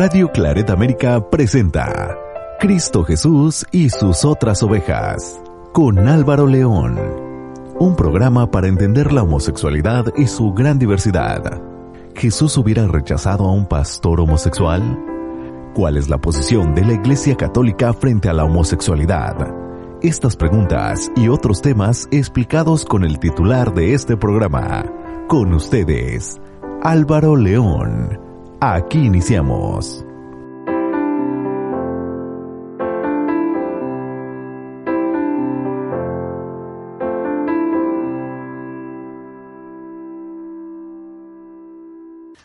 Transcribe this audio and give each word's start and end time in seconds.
Radio 0.00 0.30
Claret 0.30 0.70
América 0.70 1.28
presenta 1.28 2.16
Cristo 2.60 3.02
Jesús 3.02 3.66
y 3.72 3.90
sus 3.90 4.24
otras 4.24 4.62
ovejas 4.62 5.42
con 5.72 6.06
Álvaro 6.06 6.46
León. 6.46 6.96
Un 7.80 7.96
programa 7.96 8.48
para 8.48 8.68
entender 8.68 9.12
la 9.12 9.24
homosexualidad 9.24 10.04
y 10.16 10.28
su 10.28 10.52
gran 10.52 10.78
diversidad. 10.78 11.60
¿Jesús 12.14 12.56
hubiera 12.58 12.86
rechazado 12.86 13.46
a 13.46 13.52
un 13.52 13.66
pastor 13.66 14.20
homosexual? 14.20 14.96
¿Cuál 15.74 15.96
es 15.96 16.08
la 16.08 16.18
posición 16.18 16.76
de 16.76 16.84
la 16.84 16.92
Iglesia 16.92 17.34
Católica 17.34 17.92
frente 17.92 18.28
a 18.28 18.34
la 18.34 18.44
homosexualidad? 18.44 19.52
Estas 20.00 20.36
preguntas 20.36 21.10
y 21.16 21.26
otros 21.26 21.60
temas 21.60 22.06
explicados 22.12 22.84
con 22.84 23.02
el 23.02 23.18
titular 23.18 23.74
de 23.74 23.94
este 23.94 24.16
programa. 24.16 24.84
Con 25.26 25.52
ustedes, 25.54 26.40
Álvaro 26.84 27.34
León. 27.34 28.27
Aquí 28.60 28.98
iniciamos. 28.98 30.04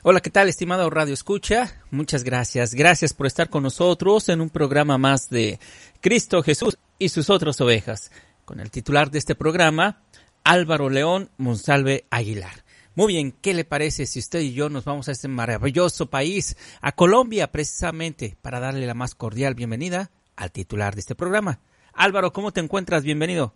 Hola, 0.03 0.19
¿qué 0.21 0.29
tal, 0.29 0.49
estimado 0.49 0.91
Radio 0.91 1.15
Escucha? 1.15 1.81
Muchas 1.89 2.23
gracias. 2.23 2.75
Gracias 2.75 3.15
por 3.15 3.25
estar 3.25 3.49
con 3.49 3.63
nosotros 3.63 4.29
en 4.29 4.41
un 4.41 4.51
programa 4.51 4.99
más 4.99 5.31
de 5.31 5.59
Cristo 5.99 6.43
Jesús 6.43 6.77
y 6.99 7.09
sus 7.09 7.31
otras 7.31 7.59
ovejas, 7.59 8.11
con 8.45 8.59
el 8.59 8.69
titular 8.69 9.09
de 9.09 9.17
este 9.17 9.33
programa, 9.33 10.03
Álvaro 10.43 10.91
León 10.91 11.31
Monsalve 11.37 12.05
Aguilar. 12.11 12.62
Muy 12.95 13.13
bien, 13.13 13.33
¿qué 13.41 13.53
le 13.53 13.65
parece 13.65 14.05
si 14.05 14.19
usted 14.19 14.41
y 14.41 14.53
yo 14.53 14.69
nos 14.69 14.85
vamos 14.85 15.09
a 15.09 15.13
este 15.13 15.27
maravilloso 15.27 16.05
país, 16.07 16.55
a 16.81 16.91
Colombia, 16.91 17.51
precisamente, 17.51 18.37
para 18.41 18.59
darle 18.59 18.85
la 18.85 18.93
más 18.93 19.15
cordial 19.15 19.55
bienvenida 19.55 20.11
al 20.35 20.51
titular 20.51 20.93
de 20.93 20.99
este 20.99 21.15
programa? 21.15 21.59
Álvaro, 21.93 22.31
¿cómo 22.33 22.51
te 22.51 22.59
encuentras? 22.59 23.03
Bienvenido. 23.03 23.53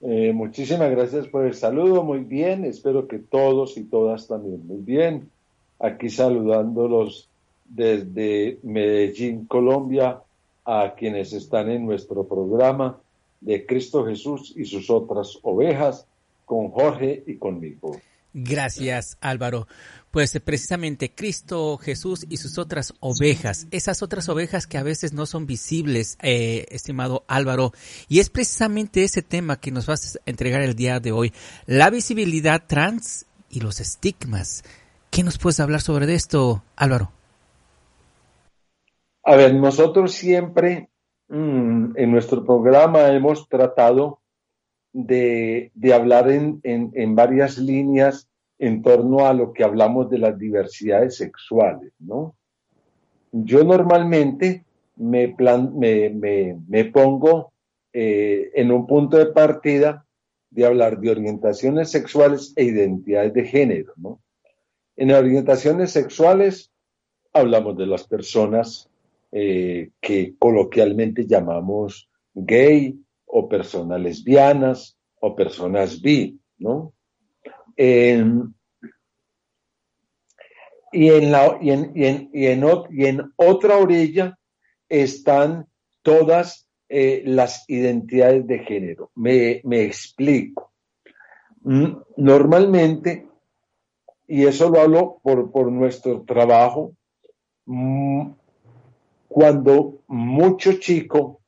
Eh, 0.00 0.32
muchísimas 0.32 0.90
gracias 0.90 1.26
por 1.26 1.46
el 1.46 1.54
saludo, 1.54 2.04
muy 2.04 2.20
bien, 2.20 2.64
espero 2.64 3.08
que 3.08 3.18
todos 3.18 3.76
y 3.76 3.84
todas 3.84 4.28
también 4.28 4.66
muy 4.66 4.82
bien 4.82 5.30
aquí 5.78 6.08
saludándolos 6.08 7.28
desde 7.64 8.58
Medellín, 8.62 9.46
Colombia, 9.46 10.20
a 10.64 10.94
quienes 10.96 11.32
están 11.32 11.70
en 11.70 11.84
nuestro 11.84 12.24
programa 12.24 12.98
de 13.40 13.66
Cristo 13.66 14.06
Jesús 14.06 14.54
y 14.56 14.64
sus 14.64 14.88
otras 14.90 15.38
ovejas, 15.42 16.06
con 16.46 16.70
Jorge 16.70 17.22
y 17.26 17.36
conmigo. 17.36 17.96
Gracias, 18.36 19.16
Álvaro. 19.20 19.68
Pues 20.10 20.38
precisamente 20.44 21.14
Cristo, 21.14 21.78
Jesús 21.78 22.26
y 22.28 22.36
sus 22.36 22.58
otras 22.58 22.92
ovejas, 22.98 23.68
esas 23.70 24.02
otras 24.02 24.28
ovejas 24.28 24.66
que 24.66 24.76
a 24.76 24.82
veces 24.82 25.12
no 25.12 25.24
son 25.24 25.46
visibles, 25.46 26.18
eh, 26.20 26.66
estimado 26.70 27.24
Álvaro, 27.28 27.72
y 28.08 28.18
es 28.18 28.30
precisamente 28.30 29.04
ese 29.04 29.22
tema 29.22 29.60
que 29.60 29.70
nos 29.70 29.86
vas 29.86 30.16
a 30.16 30.18
entregar 30.26 30.62
el 30.62 30.74
día 30.74 30.98
de 30.98 31.12
hoy, 31.12 31.32
la 31.66 31.90
visibilidad 31.90 32.64
trans 32.66 33.26
y 33.48 33.60
los 33.60 33.78
estigmas. 33.78 34.64
¿Qué 35.10 35.22
nos 35.22 35.38
puedes 35.38 35.60
hablar 35.60 35.80
sobre 35.80 36.12
esto, 36.12 36.64
Álvaro? 36.74 37.12
A 39.22 39.36
ver, 39.36 39.54
nosotros 39.54 40.12
siempre 40.12 40.90
mm, 41.28 41.96
en 41.96 42.10
nuestro 42.10 42.44
programa 42.44 43.08
hemos 43.08 43.48
tratado 43.48 44.23
de, 44.94 45.72
hablar 45.92 46.30
en, 46.30 47.14
varias 47.14 47.58
líneas 47.58 48.28
en 48.58 48.80
torno 48.80 49.26
a 49.26 49.34
lo 49.34 49.52
que 49.52 49.64
hablamos 49.64 50.08
de 50.08 50.18
las 50.18 50.38
diversidades 50.38 51.16
sexuales, 51.16 51.92
¿no? 51.98 52.34
Yo 53.32 53.64
normalmente 53.64 54.64
me, 54.96 55.34
me, 55.36 56.84
pongo 56.84 57.52
eh, 57.92 58.52
en 58.54 58.70
un 58.70 58.86
punto 58.86 59.18
de 59.18 59.26
partida 59.26 60.06
de 60.50 60.64
hablar 60.64 61.00
de 61.00 61.10
orientaciones 61.10 61.90
sexuales 61.90 62.52
e 62.54 62.62
identidades 62.62 63.34
de 63.34 63.44
género, 63.44 63.92
¿no? 63.96 64.20
En 64.96 65.10
orientaciones 65.10 65.90
sexuales 65.90 66.70
hablamos 67.32 67.76
de 67.76 67.86
las 67.86 68.06
personas 68.06 68.88
eh, 69.32 69.90
que 70.00 70.36
coloquialmente 70.38 71.26
llamamos 71.26 72.08
gay 72.34 73.03
o 73.36 73.48
personas 73.48 74.00
lesbianas 74.00 74.96
o 75.20 75.34
personas 75.34 76.00
bi, 76.00 76.38
¿no? 76.58 76.92
y, 77.76 77.82
en 80.92 81.32
la, 81.32 81.58
y, 81.60 81.70
en, 81.70 82.30
y, 82.32 82.46
en, 83.06 83.32
otra 83.36 83.78
orilla 83.78 84.38
están 84.88 85.66
todas 86.02 86.68
eh, 86.88 87.22
las 87.26 87.68
identidades 87.68 88.46
de 88.46 88.58
género. 88.60 89.10
Me, 89.16 89.60
me 89.64 89.82
explico. 89.82 90.72
Mm, 91.62 91.96
normalmente 92.18 93.26
y 94.26 94.46
eso 94.46 94.70
lo 94.70 94.80
hablo 94.80 95.20
por, 95.22 95.70
nuestro 95.70 96.22
trabajo, 96.22 96.92
mm, 97.66 98.30
cuando 99.28 100.02
mucho 100.06 100.74
chico 100.78 101.40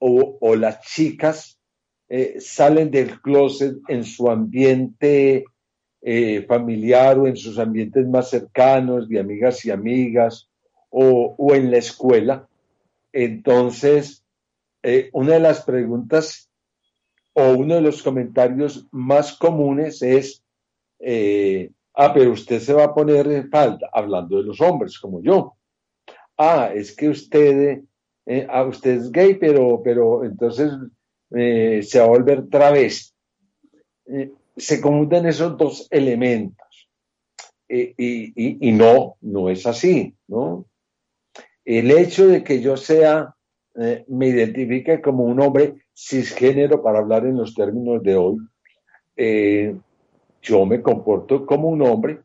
o, 0.00 0.56
las 0.56 0.80
chicas 0.80 1.60
eh, 2.08 2.36
salen 2.40 2.90
del 2.90 3.20
closet 3.20 3.76
en 3.88 4.04
su 4.04 4.28
ambiente 4.28 5.44
eh, 6.02 6.44
familiar 6.48 7.18
o 7.18 7.26
en 7.26 7.36
sus 7.36 7.58
ambientes 7.58 8.06
más 8.08 8.30
cercanos, 8.30 9.08
de 9.08 9.20
amigas 9.20 9.64
y 9.64 9.70
amigas, 9.70 10.48
o, 10.88 11.36
en 11.54 11.70
la 11.70 11.78
escuela, 11.78 12.48
entonces 13.12 14.24
eh, 14.82 15.10
una 15.12 15.34
de 15.34 15.40
las 15.40 15.62
preguntas 15.62 16.50
o 17.34 17.52
uno 17.52 17.76
de 17.76 17.80
los 17.80 18.02
comentarios 18.02 18.88
más 18.90 19.34
comunes 19.34 20.02
es, 20.02 20.42
Ah, 21.94 22.12
pero 22.14 22.32
usted 22.32 22.60
se 22.60 22.72
va 22.72 22.84
a 22.84 22.94
poner 22.94 23.26
en 23.28 23.50
falta, 23.50 23.90
hablando 23.92 24.38
de 24.38 24.44
los 24.44 24.60
hombres 24.60 24.98
como 24.98 25.22
yo. 25.22 25.56
Ah, 26.38 26.70
es 26.74 26.94
que 26.96 27.08
usted, 27.08 27.82
eh, 28.32 28.46
ah, 28.48 28.62
usted 28.62 28.92
es 28.92 29.10
gay, 29.10 29.34
pero, 29.34 29.82
pero 29.82 30.24
entonces 30.24 30.70
eh, 31.32 31.80
se 31.82 31.98
va 31.98 32.04
a 32.04 32.08
volver 32.10 32.48
travesti. 32.48 33.12
Eh, 34.06 34.30
se 34.56 34.80
confunden 34.80 35.26
esos 35.26 35.58
dos 35.58 35.88
elementos. 35.90 36.88
Y, 37.68 38.66
y, 38.68 38.72
no, 38.72 39.16
no 39.20 39.48
es 39.48 39.66
así, 39.66 40.14
¿no? 40.28 40.66
El 41.64 41.90
hecho 41.90 42.26
de 42.26 42.42
que 42.42 42.60
yo 42.60 42.76
sea, 42.76 43.34
me 44.08 44.26
identifique 44.26 45.00
como 45.00 45.22
un 45.22 45.40
hombre 45.40 45.76
cisgénero, 45.94 46.82
para 46.82 46.98
hablar 46.98 47.26
en 47.26 47.36
los 47.36 47.54
términos 47.54 48.02
de 48.02 48.16
hoy, 48.16 48.38
yo 50.42 50.66
me 50.66 50.82
comporto 50.82 51.46
como 51.46 51.68
un 51.68 51.82
hombre, 51.82 52.20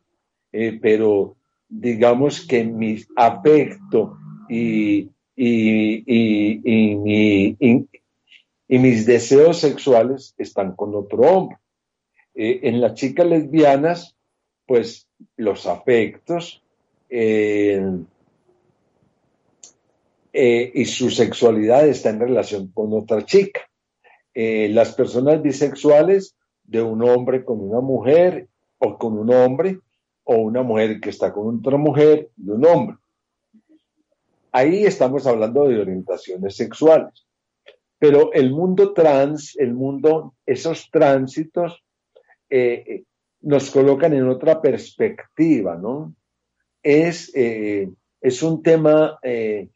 pero 0.81 1.35
digamos 1.69 2.45
que 2.47 2.63
mi 2.63 2.97
afecto 3.15 4.17
y, 4.49 5.11
mis 8.67 9.05
deseos 9.05 9.59
sexuales 9.59 10.33
están 10.37 10.75
con 10.75 10.95
otro 10.95 11.21
hombre. 11.21 11.57
Eh, 12.33 12.61
en 12.63 12.81
las 12.81 12.93
chicas 12.95 13.25
lesbianas, 13.25 14.15
pues 14.65 15.07
los 15.37 15.67
afectos 15.67 16.63
eh, 17.09 17.81
y 20.73 20.85
su 20.85 21.09
sexualidad 21.11 21.87
está 21.87 22.09
en 22.09 22.19
relación 22.19 22.67
con 22.73 22.93
otra 22.93 23.23
chica. 23.25 23.61
las 24.33 24.93
personas 24.93 25.41
bisexuales 25.41 26.35
de 26.63 26.81
un 26.81 27.01
hombre 27.03 27.45
con 27.45 27.61
una 27.61 27.79
mujer 27.79 28.49
o 28.79 28.97
con 28.97 29.17
un 29.17 29.31
hombre 29.31 29.79
o 30.23 30.35
una 30.37 30.63
mujer 30.63 30.99
que 30.99 31.09
está 31.09 31.31
con 31.31 31.59
otra 31.59 31.77
mujer 31.77 32.29
y 32.37 32.49
un 32.49 32.65
hombre. 32.65 32.97
Ahí 34.55 34.85
estamos 34.85 35.27
hablando 35.27 35.67
de 35.67 35.81
orientaciones 35.81 36.55
sexuales. 36.55 37.27
Pero 37.99 38.31
el 38.31 38.51
mundo 38.51 38.93
trans, 38.93 39.53
el 39.57 39.73
mundo, 39.73 40.33
esos 40.45 40.89
tránsitos 40.89 41.83
eh, 42.49 43.03
nos 43.41 43.69
colocan 43.69 44.13
en 44.13 44.29
otra 44.29 44.61
perspectiva, 44.61 45.75
¿no? 45.75 46.15
Es, 46.81 47.35
eh, 47.35 47.89
es 48.21 48.43
un 48.43 48.63
tema 48.63 49.19
eh, 49.23 49.67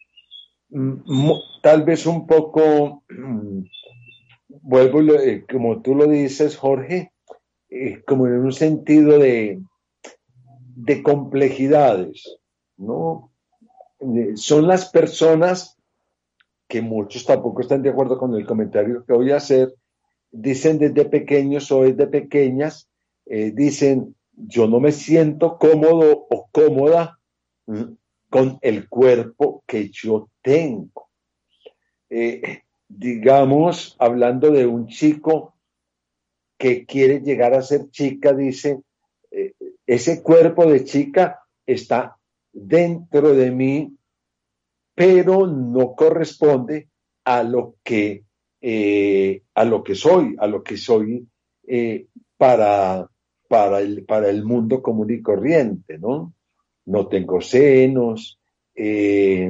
tal 1.62 1.84
vez 1.84 2.06
un 2.06 2.26
poco, 2.26 3.04
vuelvo, 4.48 5.00
como 5.52 5.82
tú 5.82 5.94
lo 5.94 6.08
dices, 6.08 6.56
Jorge, 6.56 7.12
como 8.06 8.28
en 8.28 8.46
un 8.46 8.54
sentido 8.54 9.20
de, 9.20 9.60
de 10.78 11.04
complejidades, 11.04 12.40
¿no? 12.78 13.29
Son 14.36 14.68
las 14.68 14.90
personas 14.90 15.78
que 16.68 16.82
muchos 16.82 17.26
tampoco 17.26 17.62
están 17.62 17.82
de 17.82 17.90
acuerdo 17.90 18.18
con 18.18 18.36
el 18.36 18.46
comentario 18.46 19.04
que 19.04 19.14
voy 19.14 19.32
a 19.32 19.38
hacer, 19.38 19.74
dicen 20.32 20.78
desde 20.78 21.06
pequeños 21.06 21.72
o 21.72 21.84
desde 21.84 22.08
pequeñas, 22.08 22.88
eh, 23.26 23.52
dicen, 23.52 24.16
yo 24.32 24.68
no 24.68 24.80
me 24.80 24.92
siento 24.92 25.58
cómodo 25.58 26.28
o 26.30 26.48
cómoda 26.52 27.20
con 28.30 28.60
el 28.62 28.88
cuerpo 28.88 29.64
que 29.66 29.90
yo 29.90 30.30
tengo. 30.42 31.10
Eh, 32.10 32.62
digamos, 32.88 33.96
hablando 34.00 34.52
de 34.52 34.66
un 34.66 34.88
chico 34.88 35.56
que 36.58 36.86
quiere 36.86 37.22
llegar 37.22 37.54
a 37.54 37.62
ser 37.62 37.90
chica, 37.90 38.34
dice, 38.34 38.82
eh, 39.32 39.54
ese 39.86 40.22
cuerpo 40.22 40.66
de 40.66 40.84
chica 40.84 41.40
está 41.66 42.19
dentro 42.68 43.34
de 43.34 43.52
mí 43.52 44.00
pero 45.00 45.48
no 45.48 45.96
corresponde 45.96 46.90
a 47.24 47.42
lo 47.42 47.78
que, 47.86 48.26
eh, 48.60 49.44
a 49.56 49.64
lo 49.64 49.82
que 49.82 49.96
soy, 49.96 50.36
a 50.38 50.46
lo 50.46 50.62
que 50.62 50.76
soy 50.76 51.26
eh, 51.66 52.08
para, 52.36 53.10
para, 53.48 53.80
el, 53.80 54.04
para 54.04 54.30
el 54.30 54.44
mundo 54.44 54.82
común 54.82 55.10
y 55.12 55.22
corriente, 55.22 55.98
¿no? 55.98 56.34
No 56.88 57.08
tengo 57.08 57.40
senos, 57.40 58.42
eh, 58.76 59.50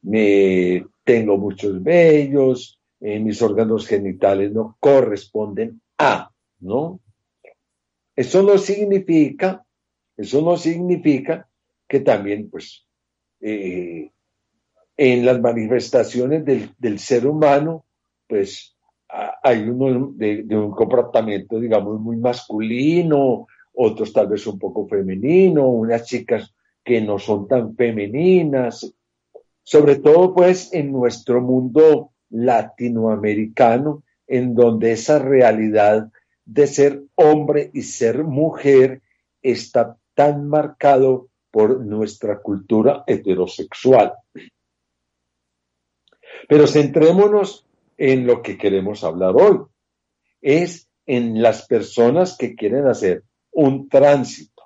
me, 0.00 0.86
tengo 1.04 1.36
muchos 1.36 1.82
vellos, 1.82 2.80
mis 3.00 3.42
órganos 3.42 3.86
genitales 3.86 4.50
no 4.50 4.78
corresponden 4.80 5.78
a, 5.98 6.30
¿no? 6.60 7.00
Eso 8.16 8.42
no 8.42 8.56
significa, 8.56 9.62
eso 10.16 10.40
no 10.40 10.56
significa 10.56 11.50
que 11.88 12.00
también, 12.00 12.50
pues, 12.50 12.86
en 13.40 15.26
las 15.26 15.40
manifestaciones 15.40 16.44
del, 16.44 16.98
ser 16.98 17.26
humano, 17.26 17.84
pues 18.26 18.76
hay 19.42 19.68
uno 19.68 20.12
de, 20.14 20.44
un 20.50 20.70
comportamiento, 20.70 21.60
digamos, 21.60 22.00
muy 22.00 22.16
masculino, 22.16 23.46
otros 23.74 24.12
tal 24.12 24.28
vez 24.28 24.46
un 24.46 24.58
poco 24.58 24.86
femenino, 24.86 25.68
unas 25.68 26.04
chicas 26.04 26.54
que 26.82 27.00
no 27.00 27.18
son 27.18 27.48
tan 27.48 27.74
femeninas, 27.74 28.94
sobre 29.62 29.96
todo 29.96 30.34
pues 30.34 30.72
en 30.72 30.92
nuestro 30.92 31.40
mundo 31.40 32.12
latinoamericano, 32.30 34.04
en 34.26 34.54
donde 34.54 34.92
esa 34.92 35.18
realidad 35.18 36.10
de 36.44 36.66
ser 36.66 37.02
hombre 37.14 37.70
y 37.72 37.82
ser 37.82 38.24
mujer 38.24 39.02
está 39.42 39.96
tan 40.14 40.46
marcado 40.48 41.28
por 41.54 41.78
nuestra 41.78 42.40
cultura 42.40 43.04
heterosexual. 43.06 44.12
Pero 46.48 46.66
centrémonos 46.66 47.64
en 47.96 48.26
lo 48.26 48.42
que 48.42 48.58
queremos 48.58 49.04
hablar 49.04 49.36
hoy. 49.36 49.60
Es 50.42 50.88
en 51.06 51.40
las 51.40 51.64
personas 51.68 52.36
que 52.36 52.56
quieren 52.56 52.88
hacer 52.88 53.22
un 53.52 53.88
tránsito 53.88 54.64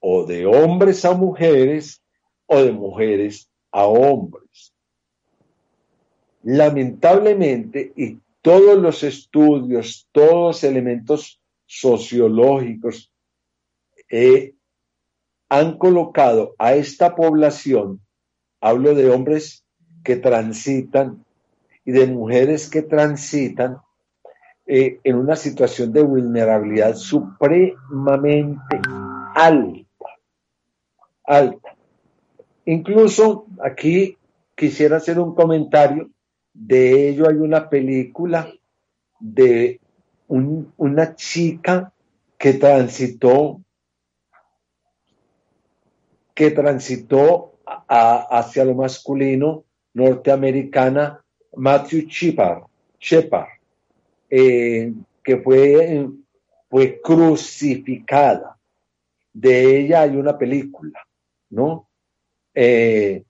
o 0.00 0.24
de 0.24 0.46
hombres 0.46 1.04
a 1.04 1.12
mujeres 1.12 2.02
o 2.46 2.62
de 2.62 2.72
mujeres 2.72 3.50
a 3.70 3.84
hombres. 3.84 4.72
Lamentablemente, 6.44 7.92
y 7.94 8.20
todos 8.40 8.78
los 8.78 9.02
estudios, 9.02 10.08
todos 10.12 10.62
los 10.62 10.64
elementos 10.64 11.42
sociológicos 11.66 13.12
eh, 14.08 14.54
han 15.52 15.76
colocado 15.76 16.54
a 16.56 16.72
esta 16.72 17.14
población, 17.14 18.00
hablo 18.58 18.94
de 18.94 19.10
hombres 19.10 19.66
que 20.02 20.16
transitan 20.16 21.26
y 21.84 21.92
de 21.92 22.06
mujeres 22.06 22.70
que 22.70 22.80
transitan 22.80 23.76
eh, 24.64 24.98
en 25.04 25.16
una 25.16 25.36
situación 25.36 25.92
de 25.92 26.00
vulnerabilidad 26.00 26.94
supremamente 26.94 28.80
alta, 29.34 30.06
alta. 31.22 31.76
Incluso 32.64 33.44
aquí 33.62 34.16
quisiera 34.54 34.96
hacer 34.96 35.18
un 35.18 35.34
comentario, 35.34 36.08
de 36.54 37.10
ello 37.10 37.28
hay 37.28 37.36
una 37.36 37.68
película 37.68 38.50
de 39.20 39.82
una 40.28 41.14
chica 41.14 41.92
que 42.38 42.54
transitó, 42.54 43.60
que 46.34 46.50
transitó 46.50 47.58
hacia 47.88 48.64
lo 48.64 48.74
masculino 48.74 49.64
norteamericana 49.94 51.22
Matthew 51.56 52.06
Shepard, 52.08 52.64
Shepard 52.98 53.48
eh, 54.30 54.92
que 55.22 55.36
fue, 55.38 56.08
fue 56.70 57.00
crucificada. 57.02 58.58
De 59.32 59.78
ella 59.78 60.02
hay 60.02 60.16
una 60.16 60.36
película, 60.36 61.06
¿no? 61.50 61.88
Eh, 62.54 63.24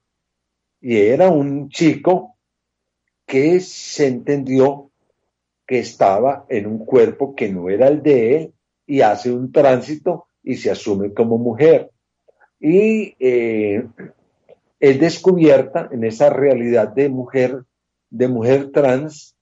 y 0.81 0.97
era 0.97 1.29
un 1.29 1.69
chico 1.69 2.35
que 3.25 3.59
se 3.61 4.07
entendió 4.07 4.91
que 5.65 5.79
estaba 5.79 6.45
en 6.49 6.67
un 6.67 6.85
cuerpo 6.85 7.35
que 7.35 7.49
no 7.49 7.69
era 7.69 7.87
el 7.87 8.03
de 8.03 8.35
él 8.35 8.53
y 8.85 9.01
hace 9.01 9.31
un 9.31 9.51
tránsito 9.51 10.27
y 10.43 10.55
se 10.55 10.71
asume 10.71 11.13
como 11.13 11.37
mujer. 11.37 11.92
Y 12.65 13.17
eh, 13.19 13.85
es 14.79 14.99
descubierta 15.01 15.89
en 15.91 16.05
esa 16.05 16.29
realidad 16.29 16.87
de 16.87 17.09
mujer, 17.09 17.65
de 18.09 18.29
mujer 18.29 18.71
trans 18.71 19.35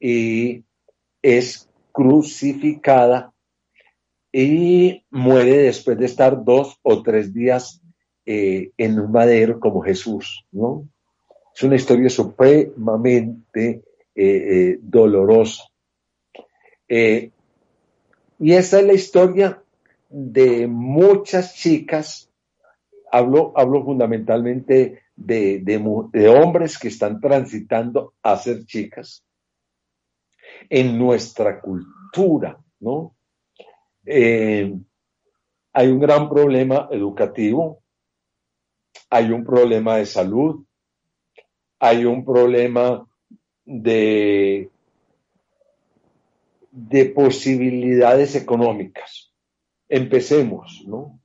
y 0.00 0.64
es 1.22 1.68
crucificada 1.92 3.32
y 4.32 5.04
muere 5.10 5.58
después 5.58 5.96
de 5.96 6.06
estar 6.06 6.44
dos 6.44 6.76
o 6.82 7.04
tres 7.04 7.32
días 7.32 7.80
eh, 8.24 8.72
en 8.76 8.98
un 8.98 9.12
madero 9.12 9.60
como 9.60 9.80
Jesús, 9.80 10.44
¿no? 10.50 10.88
Es 11.54 11.62
una 11.62 11.76
historia 11.76 12.10
supremamente 12.10 13.84
eh, 14.12 14.76
dolorosa. 14.82 15.62
y 16.88 17.30
esa 18.40 18.80
es 18.80 18.86
la 18.86 18.92
historia 18.92 19.62
de 20.10 20.66
muchas 20.66 21.54
chicas 21.54 22.25
hablo, 23.10 23.52
hablo 23.56 23.84
fundamentalmente 23.84 25.02
de, 25.14 26.28
hombres 26.28 26.78
que 26.78 26.88
están 26.88 27.20
transitando 27.20 28.14
a 28.22 28.36
ser 28.36 28.64
chicas 28.66 29.24
en 30.68 30.98
nuestra 30.98 31.60
cultura, 31.60 32.58
¿no? 32.80 33.16
Eh, 34.04 34.72
hay 35.72 35.88
un 35.88 35.98
gran 35.98 36.28
problema 36.28 36.88
educativo, 36.90 37.82
hay 39.10 39.30
un 39.30 39.44
problema 39.44 39.96
de 39.96 40.06
salud, 40.06 40.64
hay 41.78 42.04
un 42.04 42.24
problema 42.24 43.06
de, 43.64 44.70
de 46.70 47.04
posibilidades 47.06 48.36
económicas. 48.36 49.32
Empecemos, 49.88 50.82
¿no? 50.86 51.20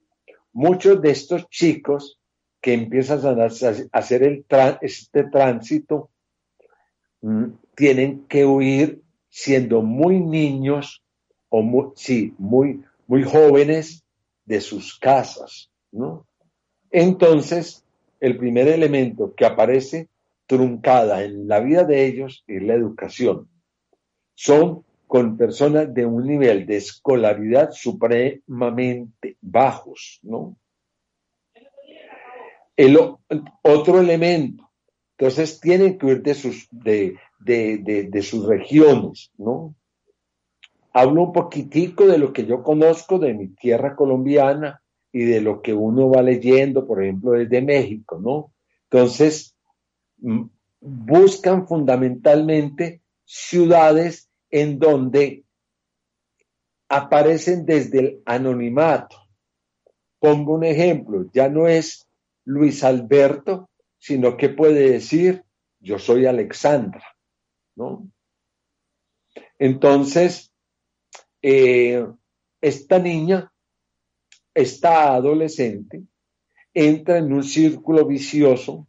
Muchos 0.54 1.02
de 1.02 1.12
estos 1.12 1.50
chicos 1.50 2.20
que 2.62 2.74
empiezan 2.74 3.40
a 3.40 3.46
hacer 3.46 4.46
este 4.82 5.24
tránsito 5.26 6.10
mm, 7.22 7.46
tienen 7.76 8.28
que 8.28 8.46
huir 8.46 9.02
siendo 9.30 9.82
muy 9.82 10.20
niños 10.20 11.04
o 11.50 11.62
muy, 11.62 11.90
sí, 11.96 12.36
muy, 12.38 12.84
muy 13.08 13.24
jóvenes 13.24 14.04
de 14.46 14.62
sus 14.62 14.98
casas, 15.00 15.72
¿no? 15.92 16.26
Entonces, 16.92 17.84
el 18.20 18.38
primer 18.38 18.68
elemento 18.68 19.34
que 19.34 19.46
aparece 19.46 20.10
truncada 20.46 21.24
en 21.24 21.48
la 21.48 21.62
vida 21.62 21.86
de 21.86 22.06
ellos 22.06 22.44
es 22.48 22.62
la 22.62 22.74
educación. 22.74 23.48
Son 24.36 24.84
con 25.12 25.36
personas 25.36 25.94
de 25.94 26.06
un 26.06 26.26
nivel 26.26 26.66
de 26.66 26.78
escolaridad 26.78 27.72
supremamente 27.74 29.36
bajos, 29.42 30.22
¿no? 30.24 30.56
El, 32.78 32.98
otro 33.62 34.00
elemento, 34.00 34.72
entonces 35.18 35.60
tienen 35.60 35.98
que 35.98 36.06
huir 36.06 36.22
de, 36.22 36.34
sus, 36.34 36.66
de, 36.72 37.18
de, 37.40 38.22
sus 38.22 38.46
regiones, 38.46 39.34
¿no? 39.38 39.76
Hablo 40.94 41.24
un 41.24 41.34
poquitico 41.34 42.08
de 42.08 42.18
lo 42.18 42.32
que 42.32 42.46
yo 42.46 42.64
conozco 42.64 43.20
de 43.20 43.34
mi 43.34 43.50
tierra 43.50 43.98
colombiana 43.98 44.82
y 45.12 45.26
de 45.26 45.42
lo 45.42 45.62
que 45.62 45.74
uno 45.74 46.10
va 46.10 46.22
leyendo, 46.22 46.88
por 46.88 47.04
ejemplo, 47.04 47.32
desde 47.32 47.62
México, 47.62 48.18
¿no? 48.18 48.54
Entonces, 48.90 49.58
buscan 50.80 51.68
fundamentalmente 51.68 53.02
ciudades 53.26 54.31
en 54.52 54.78
donde 54.78 55.46
aparecen 56.90 57.66
desde 57.66 58.00
el 58.00 58.22
anonimato. 58.26 59.18
Pongo 60.20 60.54
un 60.54 60.66
ejemplo, 60.66 61.26
ya 61.34 61.50
no 61.50 61.68
es 61.68 62.08
Luis 62.44 62.84
Alberto, 62.84 63.70
sino 63.98 64.36
que 64.36 64.50
puede 64.50 64.92
decir, 64.92 65.44
yo 65.80 65.98
soy 65.98 66.26
Alexandra, 66.26 67.04
¿no? 67.76 68.12
Entonces, 69.58 70.52
eh, 71.42 72.06
esta 72.60 73.00
niña, 73.00 73.52
esta 74.54 75.16
adolescente, 75.16 76.04
entra 76.74 77.18
en 77.18 77.32
un 77.32 77.44
círculo 77.44 78.06
vicioso 78.06 78.88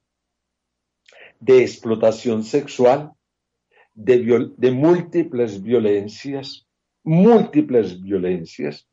de 1.40 1.62
explotación 1.62 2.44
sexual, 2.44 3.12
de, 3.94 4.50
de 4.56 4.70
múltiples 4.70 5.62
violencias, 5.62 6.66
múltiples 7.04 8.00
violencias, 8.00 8.88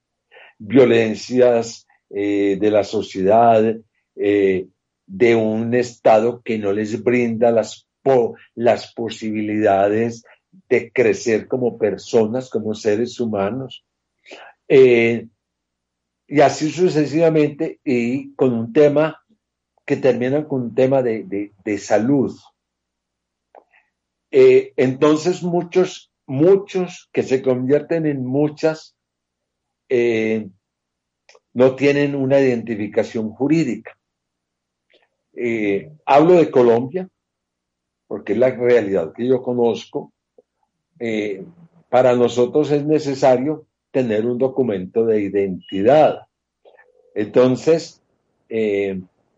violencias 0.58 1.88
eh, 2.10 2.58
de 2.60 2.72
la 2.72 2.84
sociedad, 2.84 3.76
eh, 4.16 4.68
de 5.06 5.36
un 5.36 5.74
Estado 5.74 6.42
que 6.44 6.60
no 6.60 6.72
les 6.72 7.04
brinda 7.04 7.52
las, 7.52 7.88
las 8.56 8.94
posibilidades 8.94 10.24
de 10.68 10.92
crecer 10.92 11.48
como 11.48 11.78
personas, 11.78 12.50
como 12.50 12.74
seres 12.76 13.20
humanos. 13.20 13.84
Eh, 14.68 15.28
y 16.28 16.42
así 16.42 16.70
sucesivamente, 16.70 17.80
y 17.84 18.34
con 18.36 18.54
un 18.54 18.72
tema 18.72 19.20
que 19.86 19.98
termina 19.98 20.48
con 20.48 20.62
un 20.62 20.76
tema 20.76 21.02
de, 21.02 21.52
salud. 21.80 22.38
Entonces 24.32 25.42
muchos 25.44 26.10
muchos 26.30 27.10
que 27.12 27.24
se 27.24 27.42
convierten 27.42 28.06
en 28.06 28.24
muchas 28.24 28.96
eh, 29.90 30.48
no 31.54 31.76
tienen 31.76 32.16
una 32.16 32.40
identificación 32.40 33.32
jurídica. 33.32 33.98
Eh, 35.34 35.92
hablo 36.06 36.36
de 36.36 36.52
Colombia, 36.52 37.10
porque 38.08 38.34
es 38.34 38.40
la 38.40 38.52
realidad 38.52 39.12
que 39.14 39.28
yo 39.28 39.42
conozco. 39.42 40.14
Eh, 41.00 41.44
para 41.90 42.16
nosotros 42.16 42.70
es 42.70 42.86
necesario 42.86 43.66
tener 43.90 44.28
un 44.28 44.38
documento 44.38 45.06
de 45.06 45.22
identidad. 45.22 46.28
Entonces, 47.16 48.04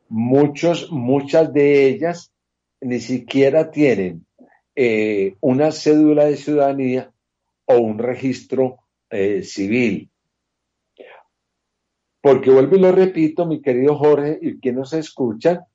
muchos, 0.09 0.91
muchas 0.91 1.53
de 1.53 1.87
ellas 1.87 2.33
ni 2.81 2.99
siquiera 2.99 3.71
tienen 3.71 4.25
eh, 4.83 5.35
una 5.41 5.71
cédula 5.71 6.25
de 6.25 6.37
ciudadanía 6.37 7.11
o 7.65 7.77
un 7.77 7.99
registro 7.99 8.79
eh, 9.11 9.43
civil. 9.43 10.09
Porque 12.19 12.49
vuelvo 12.49 12.77
y 12.77 12.79
lo 12.79 12.91
repito, 12.91 13.45
mi 13.45 13.61
querido 13.61 13.95
Jorge 13.95 14.39
y 14.41 14.59
quien 14.59 14.77
nos 14.77 14.93
escucha, 14.93 15.67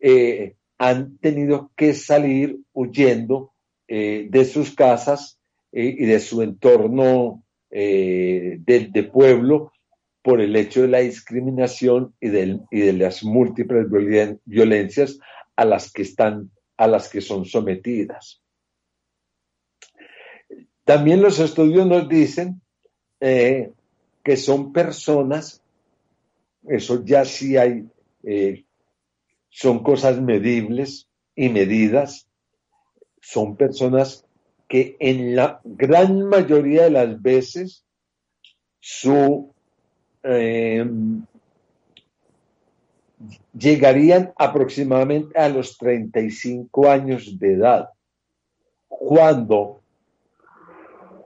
eh, 0.00 0.56
han 0.76 1.18
tenido 1.18 1.70
que 1.76 1.94
salir 1.94 2.58
huyendo 2.72 3.52
de 3.86 4.44
sus 4.44 4.74
casas 4.74 5.40
y 5.72 6.04
de 6.04 6.20
su 6.20 6.42
entorno 6.42 7.42
de, 7.70 9.10
pueblo 9.12 9.72
por 10.20 10.40
el 10.40 10.54
hecho 10.56 10.82
de 10.82 10.88
la 10.88 10.98
discriminación 10.98 12.12
y 12.20 12.28
de, 12.28 12.60
y 12.70 12.80
de 12.80 12.92
las 12.92 13.24
múltiples 13.24 13.86
violencias 14.44 15.18
a 15.56 15.64
las 15.64 15.90
que 15.90 16.02
están 16.02 16.50
a 16.76 16.86
las 16.86 17.08
que 17.08 17.20
son 17.20 17.44
sometidas. 17.44 18.40
También 20.88 21.20
los 21.20 21.38
estudios 21.38 21.86
nos 21.86 22.08
dicen 22.08 22.62
eh, 23.20 23.72
que 24.24 24.38
son 24.38 24.72
personas, 24.72 25.62
eso 26.66 27.04
ya 27.04 27.26
sí 27.26 27.58
hay, 27.58 27.86
eh, 28.22 28.64
son 29.50 29.82
cosas 29.82 30.18
medibles 30.18 31.06
y 31.36 31.50
medidas, 31.50 32.26
son 33.20 33.54
personas 33.56 34.24
que 34.66 34.96
en 34.98 35.36
la 35.36 35.60
gran 35.62 36.26
mayoría 36.26 36.84
de 36.84 36.90
las 36.90 37.20
veces 37.20 37.84
su 38.80 39.52
eh, 40.22 40.90
llegarían 43.52 44.32
aproximadamente 44.36 45.38
a 45.38 45.50
los 45.50 45.76
35 45.76 46.88
años 46.88 47.38
de 47.38 47.52
edad, 47.52 47.90
cuando 48.88 49.82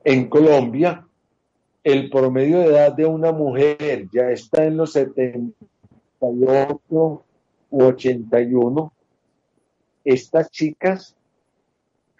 en 0.04 0.28
Colombia 0.28 1.06
el 1.84 2.10
promedio 2.10 2.60
de 2.60 2.66
edad 2.66 2.92
de 2.92 3.06
una 3.06 3.32
mujer 3.32 4.08
ya 4.12 4.30
está 4.30 4.64
en 4.64 4.76
los 4.76 4.92
78 4.92 7.24
u 7.70 7.82
81, 7.82 8.92
estas 10.04 10.50
chicas 10.50 11.16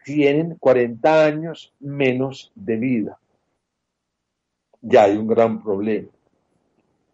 tienen 0.05 0.57
40 0.59 1.25
años 1.25 1.73
menos 1.79 2.51
de 2.55 2.77
vida. 2.77 3.19
Ya 4.81 5.05
hay 5.05 5.17
un 5.17 5.29
gran 5.29 5.62
problema 5.62 6.09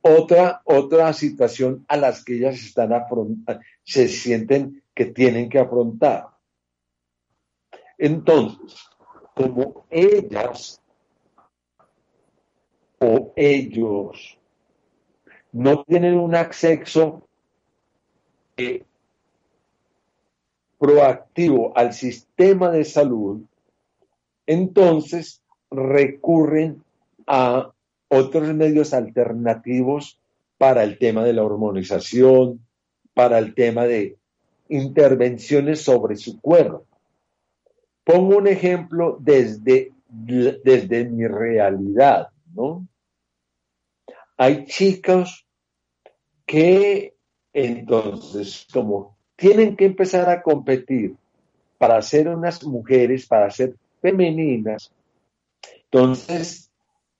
otra, 0.09 0.63
otra 0.65 1.13
situación 1.13 1.85
a 1.89 1.97
las 1.97 2.25
que 2.25 2.37
ellas 2.37 2.57
están 2.57 2.91
se 3.85 4.09
sienten 4.09 4.83
que 4.95 5.07
tienen 5.07 5.49
que 5.49 5.59
afrontar. 5.59 6.29
Entonces, 7.97 8.77
como 9.39 9.85
ellas 9.89 10.83
o 12.99 13.33
ellos 13.37 14.37
no 15.53 15.85
tienen 15.85 16.19
un 16.19 16.35
acceso 16.35 17.23
eh, 18.57 18.83
proactivo 20.77 21.73
al 21.77 21.93
sistema 21.93 22.73
de 22.73 22.85
salud, 22.85 23.43
entonces 24.45 25.41
recurren 25.71 26.83
a 27.29 27.71
otros 28.09 28.53
medios 28.55 28.93
alternativos 28.93 30.19
para 30.57 30.83
el 30.83 30.99
tema 30.99 31.23
de 31.23 31.35
la 31.35 31.45
hormonización, 31.45 32.67
para 33.15 33.39
el 33.39 33.55
tema 33.55 33.85
de 33.85 34.17
intervenciones 34.69 35.81
sobre 35.81 36.17
su 36.17 36.41
cuerpo. 36.41 36.88
Pongo 38.09 38.39
un 38.39 38.47
ejemplo 38.47 39.19
desde, 39.21 39.93
desde 40.09 41.05
mi 41.05 41.27
realidad, 41.27 42.31
¿no? 42.55 42.89
Hay 44.39 44.65
chicos 44.65 45.47
que 46.47 47.13
entonces, 47.53 48.67
como 48.73 49.19
tienen 49.37 49.77
que 49.77 49.85
empezar 49.85 50.31
a 50.31 50.41
competir 50.41 51.17
para 51.77 52.01
ser 52.01 52.29
unas 52.29 52.65
mujeres, 52.65 53.27
para 53.27 53.51
ser 53.51 53.75
femeninas, 54.01 54.91
entonces 55.85 56.71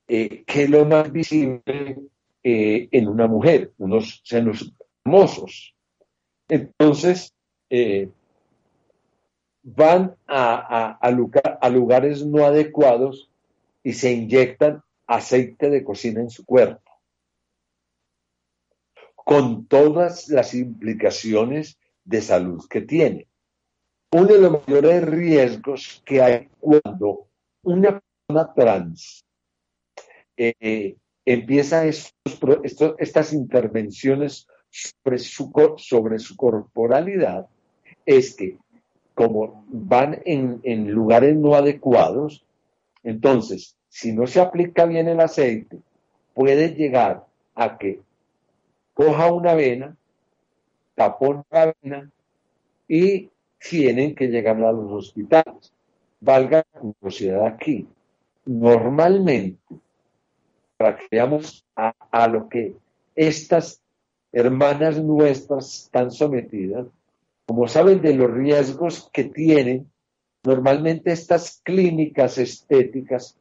eh, 0.07 0.43
que 0.43 0.63
es 0.63 0.69
lo 0.71 0.85
más 0.85 1.11
visible 1.11 1.99
eh, 2.41 2.89
en 2.91 3.07
una 3.07 3.27
mujer, 3.27 3.73
unos 3.77 4.21
senos 4.23 4.73
hermosos. 5.05 5.75
Entonces, 6.47 7.31
eh, 7.69 8.09
van 9.75 10.15
a, 10.27 10.97
a, 10.99 11.69
lugares 11.69 12.25
no 12.25 12.45
adecuados 12.45 13.29
y 13.83 13.93
se 13.93 14.11
inyectan 14.11 14.83
aceite 15.07 15.69
de 15.69 15.83
cocina 15.83 16.21
en 16.21 16.29
su 16.29 16.45
cuerpo, 16.45 16.91
con 19.15 19.65
todas 19.67 20.29
las 20.29 20.53
implicaciones 20.53 21.79
de 22.03 22.21
salud 22.21 22.65
que 22.69 22.81
tiene. 22.81 23.27
Uno 24.11 24.25
de 24.25 24.39
los 24.39 24.67
mayores 24.67 25.03
riesgos 25.07 26.01
que 26.05 26.21
hay 26.21 26.49
cuando 26.59 27.27
una 27.63 28.01
persona 28.27 28.53
trans 28.53 29.23
eh, 30.35 30.95
empieza 31.25 31.85
estas 31.85 33.33
intervenciones 33.33 34.47
sobre 34.71 35.19
su, 35.19 35.51
sobre 35.77 36.17
su 36.17 36.35
corporalidad, 36.35 37.47
es 38.05 38.35
que 38.35 38.57
como 39.19 39.65
van 39.67 40.21
en, 40.23 40.91
lugares 40.91 41.35
no 41.35 41.53
adecuados, 41.53 42.45
entonces, 43.03 43.75
si 43.89 44.13
no 44.13 44.25
se 44.27 44.39
aplica 44.39 44.85
bien 44.85 45.09
el 45.09 45.19
aceite, 45.19 45.77
puede 46.33 46.69
llegar 46.69 47.25
a 47.53 47.77
que 47.77 47.99
coja 48.93 49.29
una 49.33 49.55
vena, 49.55 49.97
tapón 50.95 51.43
la 51.51 51.75
vena 51.81 52.09
y 52.87 53.29
tienen 53.59 54.15
que 54.15 54.27
llegar 54.27 54.55
a 54.63 54.71
los 54.71 54.89
hospitales. 54.89 55.73
valga 56.21 56.65
la 56.73 56.79
curiosidad 56.79 57.45
aquí, 57.45 57.89
normalmente, 58.45 59.59
para 60.77 60.95
que 60.95 61.07
veamos 61.11 61.65
a 61.75 62.27
lo 62.29 62.47
que 62.47 62.73
estas 63.17 63.81
hermanas 64.31 64.97
nuestras 65.03 65.83
están 65.83 66.09
sometidas, 66.09 66.87
como 67.49 67.67
saben 67.67 67.99
de 68.03 68.13
los 68.13 68.29
riesgos 68.29 69.09
que 69.11 69.23
tienen, 69.23 69.91
normalmente 70.43 71.11
estas 71.11 71.59
clínicas 71.63 72.37
estéticas 72.37 73.39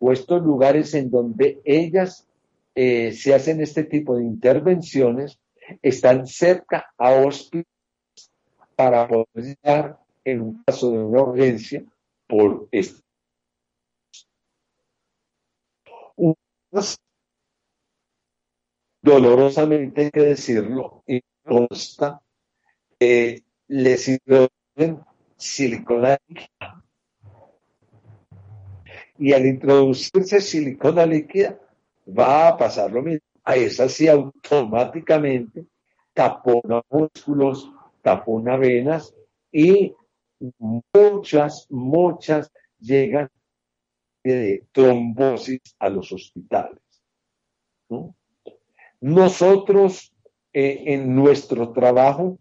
o 0.00 0.10
estos 0.10 0.42
lugares 0.42 0.94
en 0.94 1.12
donde 1.12 1.60
ellas 1.64 2.26
eh, 2.74 3.12
se 3.12 3.34
hacen 3.36 3.60
este 3.60 3.84
tipo 3.84 4.16
de 4.16 4.24
intervenciones 4.24 5.38
están 5.80 6.26
cerca 6.26 6.92
a 6.98 7.12
hospitales 7.12 7.68
para 8.74 9.06
poder 9.06 9.56
dar 9.62 10.00
en 10.24 10.40
un 10.40 10.64
caso 10.64 10.90
de 10.90 10.98
una 10.98 11.22
urgencia 11.22 11.84
por 12.26 12.66
esto. 12.72 13.00
Dolorosamente 19.00 20.00
hay 20.00 20.10
que 20.10 20.22
decirlo, 20.22 21.04
y 21.06 21.20
consta, 21.44 22.20
eh, 23.00 23.42
les 23.68 24.08
introducen 24.08 25.00
silicona 25.36 26.18
líquida. 26.28 26.84
Y 29.18 29.32
al 29.32 29.46
introducirse 29.46 30.40
silicona 30.40 31.06
líquida, 31.06 31.58
va 32.06 32.48
a 32.48 32.56
pasar 32.56 32.92
lo 32.92 33.02
mismo. 33.02 33.26
A 33.44 33.56
esa 33.56 33.88
sí 33.88 34.08
automáticamente 34.08 35.66
tapona 36.12 36.82
músculos, 36.90 37.70
tapona 38.02 38.56
venas 38.56 39.14
y 39.52 39.94
muchas, 40.58 41.66
muchas 41.70 42.50
llegan 42.78 43.30
de 44.24 44.64
trombosis 44.72 45.60
a 45.78 45.88
los 45.88 46.10
hospitales. 46.12 46.82
Nosotros 49.00 50.12
eh, 50.52 50.82
en 50.86 51.14
nuestro 51.14 51.72
trabajo, 51.72 52.38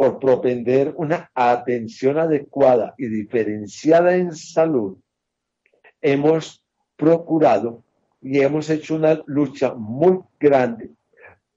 por 0.00 0.18
propender 0.18 0.94
una 0.96 1.30
atención 1.34 2.16
adecuada 2.16 2.94
y 2.96 3.06
diferenciada 3.08 4.16
en 4.16 4.34
salud, 4.34 4.96
hemos 6.00 6.64
procurado 6.96 7.84
y 8.22 8.40
hemos 8.40 8.70
hecho 8.70 8.94
una 8.94 9.20
lucha 9.26 9.74
muy 9.74 10.20
grande 10.38 10.88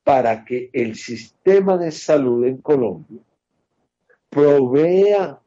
para 0.03 0.43
que 0.43 0.69
el 0.73 0.95
sistema 0.95 1.77
de 1.77 1.89
salud 1.91 2.43
en 2.43 2.57
Colombia 2.57 3.21
provea 4.29 5.39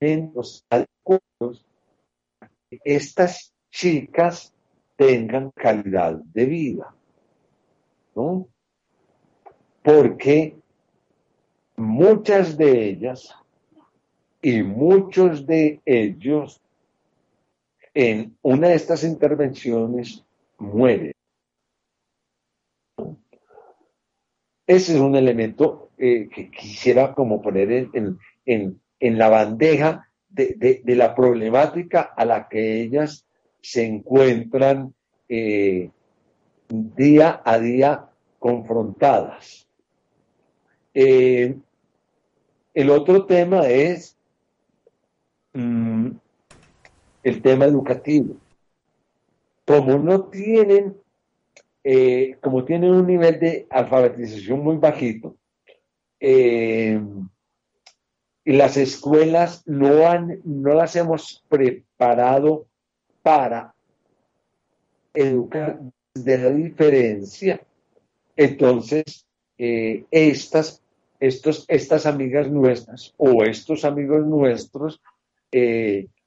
los 0.00 0.66
adecuados 0.68 1.64
que 2.68 2.80
estas 2.84 3.54
chicas 3.70 4.52
tengan 4.96 5.52
calidad 5.52 6.16
de 6.34 6.46
vida. 6.46 6.92
¿no? 8.16 8.48
Porque 9.84 10.56
muchas 11.96 12.58
de 12.58 12.90
ellas 12.90 13.34
y 14.42 14.62
muchos 14.62 15.46
de 15.46 15.80
ellos 15.86 16.60
en 17.94 18.36
una 18.42 18.68
de 18.68 18.74
estas 18.74 19.02
intervenciones 19.02 20.22
muere. 20.58 21.12
Ese 24.66 24.94
es 24.94 25.00
un 25.00 25.16
elemento 25.16 25.90
eh, 25.96 26.28
que 26.28 26.50
quisiera 26.50 27.14
como 27.14 27.40
poner 27.40 27.88
en, 27.94 28.80
la 29.00 29.28
bandeja 29.30 30.06
de, 30.28 30.82
la 30.84 31.14
problemática 31.14 32.02
a 32.02 32.26
la 32.26 32.48
que 32.48 32.82
ellas 32.82 33.24
se 33.62 33.86
encuentran 33.86 34.94
eh, 35.30 35.90
día 36.68 37.40
a 37.42 37.58
día 37.58 38.10
confrontadas. 38.38 39.66
Eh, 40.92 41.56
el 42.76 42.90
otro 42.90 43.24
tema 43.24 43.66
es 43.68 44.18
mm, 45.54 46.10
el 47.22 47.42
tema 47.42 47.64
educativo. 47.64 48.36
Como 49.64 49.96
no 49.96 50.24
tienen, 50.24 50.94
eh, 51.82 52.36
como 52.42 52.66
tienen 52.66 52.90
un 52.90 53.06
nivel 53.06 53.40
de 53.40 53.66
alfabetización 53.70 54.62
muy 54.62 54.76
bajito, 54.76 55.34
eh, 56.20 57.00
las 58.44 58.76
escuelas 58.76 59.66
no, 59.66 60.06
han, 60.06 60.42
no 60.44 60.74
las 60.74 60.96
hemos 60.96 61.42
preparado 61.48 62.66
para 63.22 63.74
educar 65.14 65.80
de 66.12 66.38
la 66.38 66.50
diferencia, 66.50 67.58
entonces 68.36 69.26
eh, 69.56 70.04
estas, 70.10 70.82
estos, 71.20 71.64
estas 71.68 72.06
amigas 72.06 72.50
nuestras 72.50 73.14
o 73.16 73.44
estos 73.44 73.84
amigos 73.84 74.26
nuestros 74.26 75.00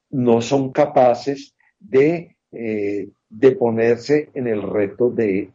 no 0.10 0.42
son 0.42 0.72
capaces 0.72 1.56
de, 1.80 2.36
eh, 2.52 3.10
de 3.30 3.52
ponerse 3.52 4.30
en 4.34 4.48
el 4.48 4.62
reto 4.62 5.10
de, 5.10 5.52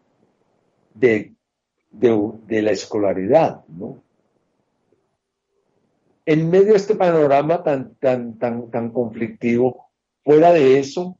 de, 0.94 1.32
de, 1.90 2.62
la 2.62 2.70
escolaridad. 2.70 3.64
¿no? 3.68 4.02
En 6.26 6.50
medio 6.50 6.72
de 6.72 6.76
este 6.76 6.94
panorama 6.94 7.62
tan, 7.62 7.94
tan, 7.96 8.38
tan, 8.38 8.70
tan 8.70 8.90
conflictivo, 8.90 9.88
fuera 10.24 10.52
de 10.52 10.78
eso, 10.78 11.18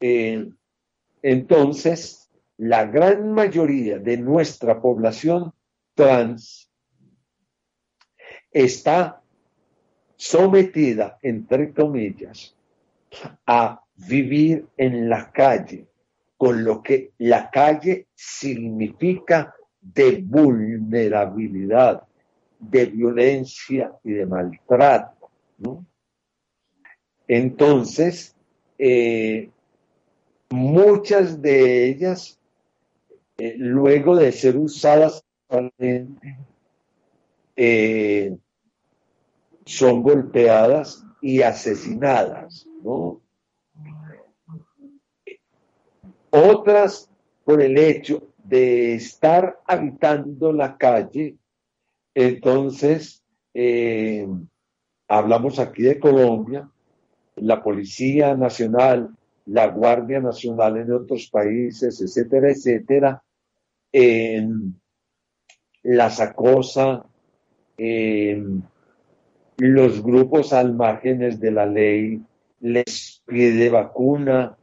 eh, 0.00 0.48
entonces 1.22 2.30
la 2.56 2.86
gran 2.86 3.32
mayoría 3.32 3.98
de 3.98 4.16
nuestra 4.16 4.80
población 4.80 5.52
trans 5.94 6.70
está 8.54 9.20
sometida, 10.16 11.18
entre 11.20 11.72
comillas, 11.72 12.56
a 13.46 13.82
vivir 13.96 14.66
en 14.76 15.08
la 15.08 15.30
calle, 15.30 15.86
con 16.36 16.64
lo 16.64 16.82
que 16.82 17.12
la 17.18 17.50
calle 17.50 18.06
significa 18.14 19.54
de 19.80 20.22
vulnerabilidad, 20.24 22.04
de 22.58 22.86
violencia 22.86 23.92
y 24.02 24.12
de 24.12 24.26
maltrato. 24.26 25.28
Entonces, 27.26 28.34
eh, 28.78 29.50
muchas 30.50 31.42
de 31.42 31.88
ellas, 31.88 32.38
eh, 33.36 33.54
luego 33.58 34.16
de 34.16 34.32
ser 34.32 34.56
usadas 34.56 35.24
eh, 37.56 38.36
son 39.64 40.02
golpeadas 40.02 41.04
y 41.20 41.42
asesinadas, 41.42 42.66
¿no? 42.82 43.20
Otras 46.30 47.10
por 47.44 47.62
el 47.62 47.78
hecho 47.78 48.28
de 48.42 48.94
estar 48.94 49.60
habitando 49.66 50.52
la 50.52 50.76
calle, 50.76 51.36
entonces 52.14 53.22
eh, 53.54 54.26
hablamos 55.08 55.58
aquí 55.58 55.82
de 55.82 55.98
Colombia, 55.98 56.68
la 57.36 57.62
Policía 57.62 58.36
Nacional, 58.36 59.10
la 59.46 59.68
Guardia 59.68 60.20
Nacional 60.20 60.76
en 60.76 60.92
otros 60.92 61.28
países, 61.30 62.00
etcétera, 62.00 62.50
etcétera, 62.50 63.22
las 65.82 66.20
acosa, 66.20 67.06
los 69.56 70.02
grupos 70.02 70.52
al 70.52 70.74
márgenes 70.74 71.40
de 71.40 71.50
la 71.50 71.66
ley 71.66 72.20
les 72.60 73.22
pide 73.26 73.68
vacuna, 73.70 74.56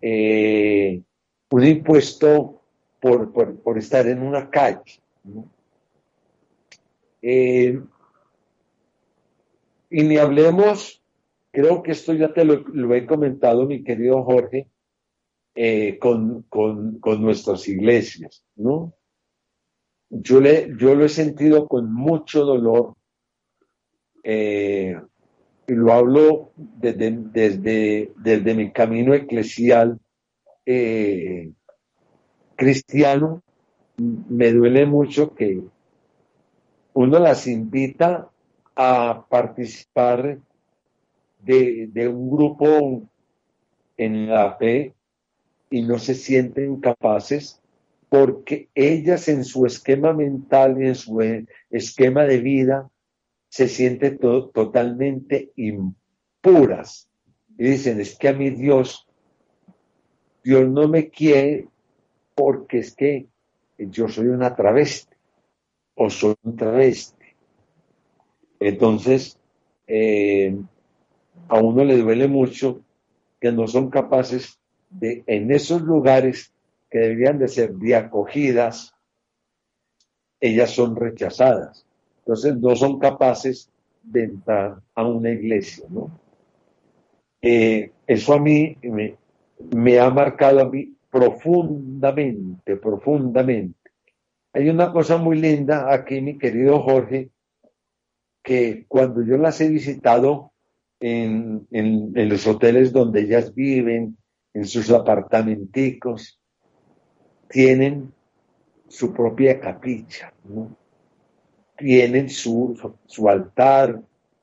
eh, 0.00 1.02
un 1.50 1.64
impuesto 1.64 2.62
por, 3.00 3.32
por, 3.32 3.78
estar 3.78 4.06
en 4.06 4.22
una 4.22 4.50
calle. 4.50 5.00
Eh, 7.22 7.80
y 9.90 10.02
ni 10.02 10.16
hablemos, 10.16 11.02
creo 11.50 11.82
que 11.82 11.92
esto 11.92 12.12
ya 12.12 12.32
te 12.32 12.44
lo, 12.44 12.94
he 12.94 13.06
comentado, 13.06 13.66
mi 13.66 13.82
querido 13.82 14.22
Jorge, 14.24 14.68
eh, 15.54 15.98
con, 15.98 16.42
con, 16.42 16.98
con, 16.98 17.22
nuestras 17.22 17.66
iglesias, 17.68 18.44
¿no? 18.56 18.92
Yo, 20.10 20.40
le, 20.40 20.68
yo 20.78 20.94
lo 20.94 21.04
he 21.04 21.08
sentido 21.08 21.66
con 21.66 21.92
mucho 21.92 22.44
dolor 22.44 22.95
eh, 24.28 25.00
lo 25.68 25.92
hablo 25.92 26.50
desde, 26.56 27.12
desde, 27.12 28.12
desde 28.16 28.54
mi 28.54 28.72
camino 28.72 29.14
eclesial 29.14 30.00
eh, 30.64 31.52
cristiano, 32.56 33.44
me 33.96 34.52
duele 34.52 34.84
mucho 34.84 35.32
que 35.32 35.62
uno 36.94 37.18
las 37.20 37.46
invita 37.46 38.28
a 38.74 39.24
participar 39.28 40.38
de, 41.38 41.86
de 41.92 42.08
un 42.08 42.28
grupo 42.28 43.08
en 43.96 44.28
la 44.28 44.56
fe 44.56 44.92
y 45.70 45.82
no 45.82 46.00
se 46.00 46.14
sienten 46.14 46.80
capaces 46.80 47.62
porque 48.08 48.70
ellas 48.74 49.28
en 49.28 49.44
su 49.44 49.66
esquema 49.66 50.12
mental 50.12 50.82
y 50.82 50.88
en 50.88 50.94
su 50.96 51.20
esquema 51.70 52.24
de 52.24 52.38
vida 52.40 52.90
se 53.48 53.68
sienten 53.68 54.18
totalmente 54.18 55.52
impuras. 55.56 57.08
Y 57.58 57.64
dicen, 57.64 58.00
es 58.00 58.18
que 58.18 58.28
a 58.28 58.32
mi 58.32 58.50
Dios, 58.50 59.06
Dios 60.44 60.68
no 60.68 60.88
me 60.88 61.08
quiere 61.08 61.68
porque 62.34 62.78
es 62.78 62.94
que 62.94 63.26
yo 63.78 64.08
soy 64.08 64.28
una 64.28 64.54
travesti 64.54 65.16
o 65.94 66.10
soy 66.10 66.34
un 66.42 66.56
travesti. 66.56 67.26
Entonces, 68.60 69.38
eh, 69.86 70.56
a 71.48 71.58
uno 71.60 71.84
le 71.84 71.98
duele 71.98 72.28
mucho 72.28 72.80
que 73.40 73.52
no 73.52 73.66
son 73.66 73.90
capaces 73.90 74.58
de, 74.90 75.24
en 75.26 75.50
esos 75.52 75.82
lugares 75.82 76.52
que 76.90 76.98
deberían 76.98 77.38
de 77.38 77.48
ser 77.48 77.74
de 77.74 77.94
acogidas, 77.94 78.94
ellas 80.40 80.70
son 80.70 80.96
rechazadas. 80.96 81.85
Entonces 82.26 82.56
no 82.56 82.74
son 82.74 82.98
capaces 82.98 83.70
de 84.02 84.24
entrar 84.24 84.80
a 84.96 85.06
una 85.06 85.30
iglesia, 85.30 85.86
¿no? 85.88 86.10
Eh, 87.40 87.92
eso 88.04 88.34
a 88.34 88.40
mí 88.40 88.76
me, 88.82 89.98
ha 90.00 90.10
marcado 90.10 90.60
a 90.60 90.68
mí 90.68 90.96
profundamente, 91.08 92.76
profundamente. 92.78 93.78
Hay 94.52 94.68
una 94.68 94.92
cosa 94.92 95.18
muy 95.18 95.38
linda 95.38 95.94
aquí, 95.94 96.20
mi 96.20 96.36
querido 96.36 96.82
Jorge, 96.82 97.30
que 98.42 98.86
cuando 98.88 99.22
yo 99.22 99.36
las 99.36 99.60
he 99.60 99.68
visitado 99.68 100.50
en, 100.98 101.68
en, 101.70 102.28
los 102.28 102.44
hoteles 102.48 102.92
donde 102.92 103.20
ellas 103.20 103.54
viven, 103.54 104.16
en 104.52 104.64
sus 104.64 104.90
apartamenticos, 104.90 106.40
tienen 107.48 108.12
su 108.88 109.12
propia 109.12 109.60
capilla, 109.60 110.32
tienen 111.76 112.30
su, 112.30 112.94
su, 113.06 113.28
altar, 113.28 114.00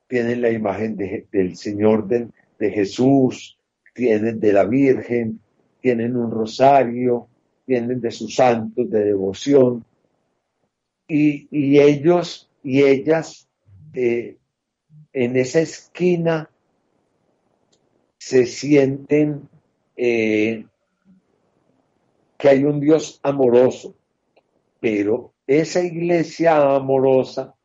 tienen 0.07 0.41
la 0.41 0.49
imagen 0.49 0.95
del 0.95 1.55
Señor 1.55 2.07
de, 2.07 2.29
de 2.59 2.71
Jesús, 2.71 3.57
tienen 3.93 4.39
de 4.39 4.53
la 4.53 4.65
Virgen, 4.65 5.39
tienen 5.81 6.15
un 6.15 6.31
rosario, 6.31 7.27
tienen 7.65 7.99
de 7.99 8.11
sus 8.11 8.35
santos 8.35 8.89
de 8.89 9.05
devoción, 9.05 9.83
y, 11.07 11.47
y 11.51 11.79
ellos 11.79 12.49
y 12.63 12.81
ellas 12.83 13.47
eh, 13.93 14.37
en 15.11 15.35
esa 15.35 15.59
esquina 15.59 16.49
se 18.17 18.45
sienten 18.45 19.49
eh, 19.97 20.65
que 22.37 22.49
hay 22.49 22.63
un 22.63 22.79
Dios 22.79 23.19
amoroso, 23.21 23.95
pero 24.79 25.32
esa 25.47 25.81
iglesia 25.81 26.75
amorosa 26.75 27.55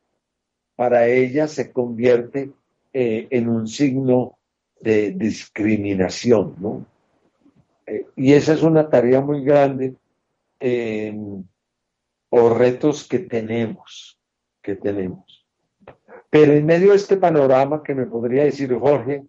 para 0.76 1.06
ella 1.06 1.48
se 1.48 1.72
convierte 1.72 2.52
eh, 2.92 3.26
en 3.30 3.48
un 3.48 3.66
signo 3.66 4.38
de 4.80 5.12
discriminación, 5.12 6.54
¿no? 6.58 6.86
Eh, 7.86 8.06
y 8.16 8.32
esa 8.32 8.52
es 8.52 8.62
una 8.62 8.88
tarea 8.88 9.20
muy 9.20 9.44
grande 9.44 9.94
o 12.30 12.48
retos 12.50 13.06
que 13.06 13.20
tenemos, 13.20 14.18
que 14.60 14.76
tenemos. 14.76 15.46
Pero 16.30 16.52
en 16.52 16.66
medio 16.66 16.90
de 16.90 16.96
este 16.96 17.16
panorama 17.16 17.82
que 17.82 17.94
me 17.94 18.06
podría 18.06 18.44
decir 18.44 18.74
Jorge, 18.74 19.24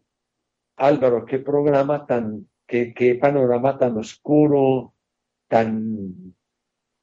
Álvaro, 0.76 1.26
qué 1.26 1.40
programa 1.40 2.06
tan, 2.06 2.48
qué, 2.68 2.94
qué 2.94 3.16
panorama 3.16 3.78
tan 3.78 3.98
oscuro, 3.98 4.94
tan, 5.48 6.36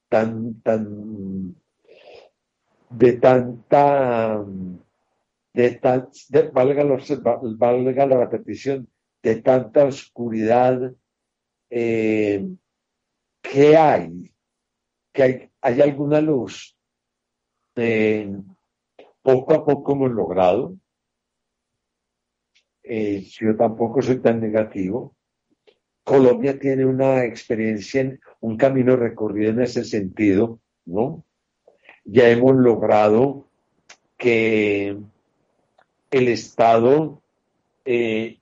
tan, 0.09 0.61
tan, 0.63 1.57
de 2.91 3.13
tanta, 3.15 4.45
de 5.53 5.71
tan, 5.77 6.09
valga, 6.53 6.85
valga, 7.59 8.07
la 8.07 8.19
repetición, 8.19 8.89
de 9.23 9.37
tanta 9.43 9.85
oscuridad, 9.85 10.93
eh, 11.71 12.47
¿qué 13.43 13.77
hay? 13.77 14.33
¿Que 15.13 15.23
hay, 15.23 15.51
hay 15.61 15.81
alguna 15.81 16.21
luz? 16.21 16.77
Eh, 17.77 18.33
poco 19.23 19.55
a 19.55 19.65
poco 19.65 19.93
hemos 19.93 20.11
logrado. 20.13 20.77
Eh, 22.85 23.27
yo 23.41 23.57
tampoco 23.57 24.01
soy 24.01 24.21
tan 24.21 24.41
negativo. 24.41 25.16
Colombia 26.07 26.57
tiene 26.57 26.87
una 26.87 27.25
experiencia, 27.25 28.17
un 28.39 28.57
camino 28.57 28.95
recorrido 28.95 29.51
en 29.51 29.63
ese 29.63 29.83
sentido, 29.83 30.61
¿no? 30.85 31.25
Ya 32.05 32.29
hemos 32.29 32.55
logrado 32.55 33.49
que 34.17 34.97
el 36.13 36.29
Estado 36.29 37.21
eh, 37.85 38.39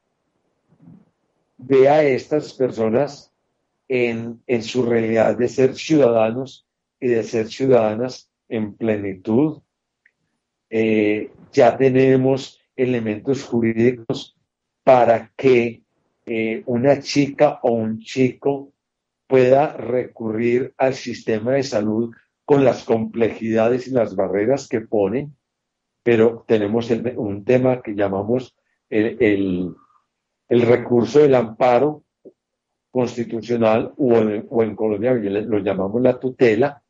vea 1.56 1.94
a 1.94 2.04
estas 2.04 2.52
personas 2.52 3.32
en, 3.88 4.42
su 4.60 4.84
realidad 4.84 5.38
de 5.38 5.48
ser 5.48 5.74
ciudadanos 5.74 6.66
y 7.00 7.08
de 7.08 7.22
ser 7.22 7.48
ciudadanas 7.48 8.28
en 8.50 8.74
plenitud, 8.74 9.62
eh, 10.68 11.30
ya 11.50 11.78
tenemos 11.78 12.60
elementos 12.76 13.42
jurídicos 13.42 14.36
para 14.82 15.32
que 15.34 15.83
eh, 16.26 16.62
una 16.66 17.00
chica 17.00 17.60
o 17.62 17.72
un 17.72 18.00
chico 18.00 18.72
pueda 19.26 19.72
recurrir 19.76 20.74
al 20.78 20.94
sistema 20.94 21.52
de 21.52 21.62
salud 21.62 22.14
con 22.44 22.64
las 22.64 22.84
complejidades 22.84 23.88
y 23.88 23.90
las 23.90 24.14
barreras 24.16 24.68
que 24.68 24.80
pone, 24.80 25.30
pero 26.02 26.44
tenemos 26.46 26.90
un 26.90 27.44
tema 27.44 27.80
que 27.82 27.94
llamamos 27.94 28.54
el, 28.90 29.74
recurso 30.48 31.20
del 31.20 31.34
amparo 31.34 32.04
constitucional 32.90 33.92
o 33.96 34.18
en, 34.18 34.46
o 34.50 34.62
en 34.62 34.76
Colombia 34.76 35.14
lo 35.14 35.58
llamamos 35.58 36.02
la 36.02 36.20
tutela, 36.20 36.82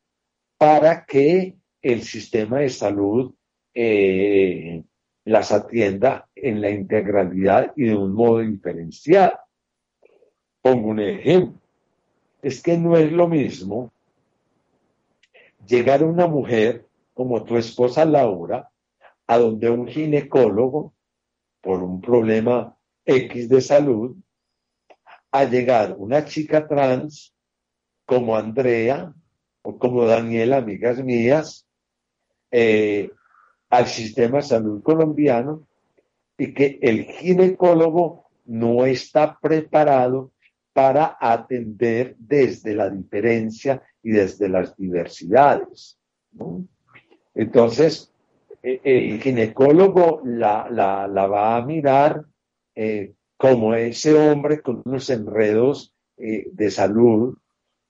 para 0.57 1.05
que 1.05 1.55
el 1.81 2.01
sistema 2.01 2.59
de 2.59 2.69
salud 2.69 3.33
eh, 3.73 4.83
las 5.25 5.51
atienda 5.51 6.29
en 6.35 6.61
la 6.61 6.69
integralidad 6.69 7.73
y 7.75 7.85
de 7.85 7.95
un 7.95 8.13
modo 8.13 8.39
diferenciado. 8.39 9.37
Pongo 10.61 10.89
un 10.89 10.99
ejemplo. 10.99 11.59
Es 12.41 12.61
que 12.61 12.77
no 12.77 12.95
es 12.95 13.11
lo 13.11 13.27
mismo 13.27 13.91
llegar 15.65 16.03
a 16.03 16.05
una 16.05 16.27
mujer 16.27 16.85
como 17.13 17.43
tu 17.43 17.57
esposa 17.57 18.05
Laura, 18.05 18.69
a 19.25 19.37
donde 19.39 19.69
un 19.69 19.87
ginecólogo, 19.87 20.93
por 21.61 21.81
un 21.81 21.99
problema 22.01 22.77
X 23.05 23.49
de 23.49 23.61
salud, 23.61 24.15
a 25.31 25.45
llegar 25.45 25.95
una 25.97 26.25
chica 26.25 26.67
trans 26.67 27.33
como 28.05 28.35
Andrea 28.35 29.11
o 29.63 29.79
como 29.79 30.05
Daniela, 30.05 30.57
amigas 30.57 31.03
mías, 31.03 31.65
eh, 32.51 33.09
al 33.69 33.87
sistema 33.87 34.37
de 34.37 34.43
salud 34.43 34.83
colombiano 34.83 35.67
y 36.37 36.53
que 36.53 36.79
el 36.81 37.05
ginecólogo 37.05 38.25
no 38.45 38.85
está 38.85 39.39
preparado 39.39 40.31
para 40.73 41.17
atender 41.19 42.15
desde 42.19 42.75
la 42.75 42.89
diferencia 42.89 43.81
y 44.03 44.11
desde 44.11 44.49
las 44.49 44.75
diversidades. 44.75 45.97
Entonces, 47.33 48.11
e, 48.61 48.81
el 48.83 49.21
ginecólogo 49.21 50.21
la, 50.25 50.67
va 50.69 51.57
a 51.57 51.65
mirar 51.65 52.25
eh, 52.75 53.13
como 53.37 53.73
ese 53.73 54.13
hombre 54.13 54.61
con 54.61 54.81
unos 54.85 55.09
enredos 55.09 55.93
eh, 56.17 56.47
de 56.51 56.71
salud 56.71 57.37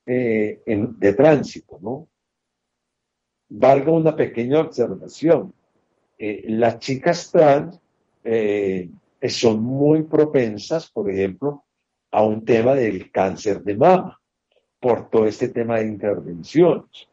eh, 0.06 0.62
de 0.66 1.14
tránsito, 1.14 1.80
¿no? 1.82 2.08
Valga 3.50 3.92
una 3.92 4.16
pequeña 4.16 4.60
observación. 4.62 5.54
Eh, 6.17 6.45
las 6.47 6.80
chicas 6.80 7.30
trans 7.32 7.80
eh, 8.23 8.89
son 9.28 9.62
muy 9.62 10.04
propensas, 10.04 10.89
por 10.89 11.10
ejemplo, 11.10 11.65
a 12.12 12.23
un 12.23 12.45
tema 12.45 12.73
del 12.73 13.12
cáncer 13.12 13.63
de 13.63 13.75
mama, 13.75 14.19
por 14.80 15.10
todo 15.10 15.25
este 15.25 15.49
tema 15.49 15.80
de 15.80 15.88
intervenciones. 15.88 17.08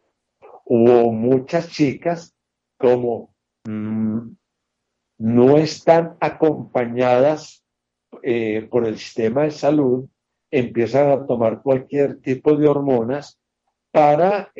Hubo 0.64 1.12
muchas 1.12 1.68
chicas 1.70 2.34
como 2.76 3.34
mm, 3.64 4.28
no 5.18 5.58
están 5.58 6.16
acompañadas 6.20 7.64
eh, 8.22 8.68
por 8.70 8.86
el 8.86 8.98
sistema 8.98 9.42
de 9.42 9.50
salud, 9.50 10.06
empiezan 10.50 11.10
a 11.10 11.26
tomar 11.26 11.62
cualquier 11.62 12.20
tipo 12.20 12.54
de 12.56 12.68
hormonas 12.68 13.38
para, 13.90 14.52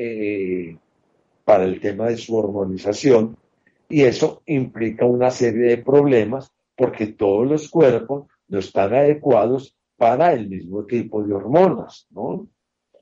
para 1.45 1.65
el 1.65 1.81
tema 1.81 2.07
de 2.09 2.17
su 2.17 2.37
hormonización 2.37 3.37
y 3.93 4.05
eso 4.05 4.43
implica 4.47 5.05
una 5.05 5.31
serie 5.31 5.69
de 5.69 5.77
problemas 5.77 6.51
porque 6.75 7.09
todos 7.09 7.47
los 7.47 7.69
cuerpos 7.69 8.27
no 8.49 8.59
están 8.59 8.95
adecuados 8.95 9.77
para 9.99 10.33
el 10.33 10.49
mismo 10.49 10.87
tipo 10.87 11.23
de 11.23 11.35
hormonas, 11.35 12.07
¿no? 12.11 12.49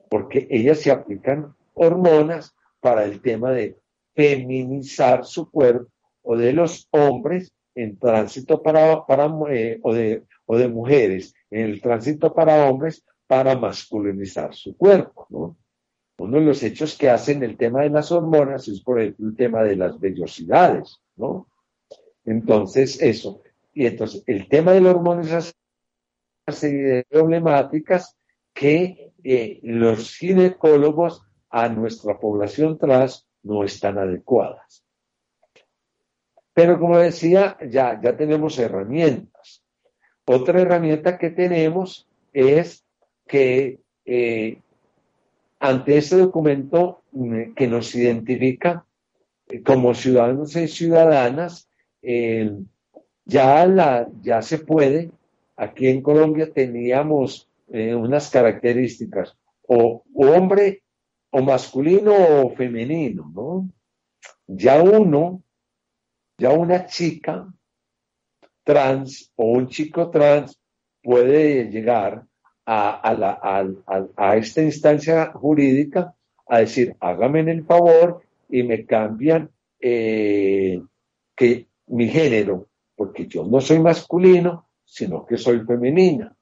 Porque 0.09 0.49
ellas 0.51 0.81
se 0.81 0.91
aplican 0.91 1.55
hormonas 1.75 2.57
para 2.81 3.05
el 3.05 3.21
tema 3.21 3.53
de 3.53 3.79
feminizar 4.17 5.25
su 5.25 5.49
cuerpo 5.49 5.93
o 6.23 6.37
de 6.37 6.53
los 6.53 6.89
hombres 6.91 7.53
en 7.77 7.97
tránsito 7.97 8.61
para, 8.61 9.07
para 9.07 9.33
eh, 9.49 9.79
o, 9.85 9.95
de, 9.95 10.25
o 10.45 10.59
de 10.59 10.67
mujeres 10.67 11.33
en 11.53 11.67
el 11.71 11.81
tránsito 11.81 12.35
para 12.35 12.69
hombres 12.69 13.05
para 13.29 13.57
masculinizar 13.57 14.53
su 14.57 14.77
cuerpo, 14.77 15.29
¿no? 15.31 15.57
Uno 16.21 16.39
de 16.39 16.45
los 16.45 16.63
hechos 16.63 16.99
que 16.99 17.09
hacen 17.09 17.43
el 17.43 17.57
tema 17.57 17.81
de 17.81 17.89
las 17.89 18.13
hormonas 18.13 18.69
es, 18.69 18.83
por 18.83 19.01
ejemplo, 19.01 19.29
el 19.29 19.37
tema 19.37 19.63
de 19.63 19.75
las 19.75 19.99
vellosidades, 19.99 21.01
¿no? 21.17 21.49
Entonces, 22.27 23.01
eso. 23.01 23.41
Y 23.73 23.87
entonces, 23.87 24.23
el 24.27 24.47
tema 24.47 24.73
de 24.73 24.83
las 24.83 24.95
hormonas 24.95 25.55
serie 26.49 27.05
problemáticas 27.09 28.19
que 28.53 29.13
eh, 29.25 29.61
los 29.63 30.15
ginecólogos 30.15 31.23
a 31.49 31.71
nuestra 31.71 32.21
población 32.21 32.77
trans 32.77 33.27
no 33.43 33.65
están 33.65 33.97
adecuadas. 33.97 34.85
Pero 36.53 36.79
como 36.79 36.99
decía, 36.99 37.57
ya, 37.67 37.99
ya 37.99 38.15
tenemos 38.15 38.59
herramientas. 38.59 39.63
Otra 40.27 40.61
herramienta 40.61 41.17
que 41.17 41.31
tenemos 41.31 42.07
es 42.35 42.85
que 43.27 43.81
eh, 44.05 44.61
ante 45.61 45.99
ese 45.99 46.17
documento 46.19 47.03
mm, 47.13 47.53
que 47.55 47.67
nos 47.69 47.95
identifica 47.95 48.85
eh, 49.49 49.63
como 49.63 49.95
ciudadanos 49.95 50.57
y 50.57 50.67
ciudadanas, 50.67 51.69
eh, 52.03 52.53
ya, 53.25 53.67
la, 53.67 54.09
ya 54.21 54.43
se 54.43 54.59
puede, 54.59 55.11
aquí 55.57 55.87
en 55.87 56.03
Colombia 56.03 56.51
teníamos 56.53 57.47
unas 57.73 58.29
características, 58.31 59.37
o 59.69 60.03
hombre 60.15 60.83
o 61.31 61.41
masculino 61.41 62.13
o 62.13 62.51
femenino, 62.57 63.31
¿no? 63.33 63.71
Ya 64.49 64.83
uno, 64.83 65.43
ya 66.37 66.51
una 66.51 66.87
chica 66.87 67.47
trans 68.65 69.33
o 69.37 69.53
un 69.53 69.69
chico 69.69 70.11
trans 70.11 70.59
puede 71.03 71.71
llegar 71.71 72.27
a, 72.67 73.15
la, 73.19 73.41
a, 74.17 74.37
esta 74.37 74.63
instancia 74.63 75.33
jurídica 75.33 76.15
a 76.47 76.59
decir, 76.59 76.95
hágame 77.01 77.41
el 77.41 77.65
favor 77.65 78.23
y 78.49 78.63
me 78.63 78.85
cambian 78.85 79.51
eh, 79.81 80.81
que 81.35 81.67
mi 81.87 82.09
género, 82.09 82.69
porque 82.95 83.27
yo 83.27 83.45
no 83.45 83.61
soy 83.61 83.81
masculino, 83.81 84.67
sino 84.85 85.25
que 85.27 85.37
soy 85.37 85.61
femenina. 85.61 86.37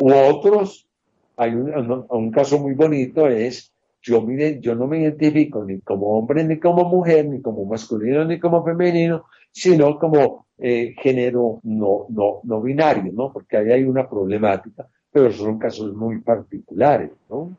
U 0.00 0.12
otros, 0.12 0.88
hay 1.36 1.54
un, 1.54 2.30
caso 2.30 2.58
muy 2.58 2.74
bonito, 2.74 3.28
es 3.28 3.72
yo, 4.00 4.26
yo 4.60 4.74
no 4.74 4.86
me 4.86 5.00
identifico 5.00 5.64
ni 5.64 5.80
como 5.80 6.18
hombre, 6.18 6.44
ni 6.44 6.58
como 6.58 6.84
mujer, 6.84 7.28
ni 7.28 7.40
como 7.40 7.64
masculino, 7.64 8.24
ni 8.24 8.40
como 8.40 8.64
femenino, 8.64 9.26
sino 9.52 9.98
como 9.98 10.46
eh, 10.58 10.94
género 11.00 11.60
no, 11.62 12.06
no, 12.08 12.40
no 12.42 12.60
binario, 12.60 13.12
¿no? 13.12 13.32
Porque 13.32 13.56
ahí 13.56 13.70
hay 13.70 13.84
una 13.84 14.08
problemática, 14.08 14.88
pero 15.12 15.32
son 15.32 15.58
casos 15.58 15.94
muy 15.94 16.20
particulares, 16.20 17.10
¿no? 17.28 17.56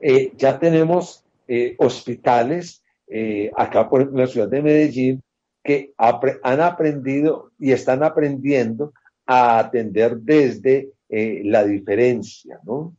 Eh, 0.00 0.32
ya 0.36 0.58
tenemos 0.58 1.24
eh, 1.46 1.74
hospitales, 1.78 2.82
acá 3.56 3.88
por 3.88 4.00
ejemplo 4.00 4.20
en 4.20 4.26
la 4.26 4.32
ciudad 4.32 4.48
de 4.48 4.62
Medellín, 4.62 5.22
que 5.64 5.92
han 5.96 6.60
aprendido 6.60 7.52
y 7.58 7.72
están 7.72 8.02
aprendiendo 8.02 8.92
a 9.26 9.58
atender 9.58 10.18
desde 10.18 10.90
la 11.08 11.64
diferencia, 11.64 12.60
¿no? 12.64 12.94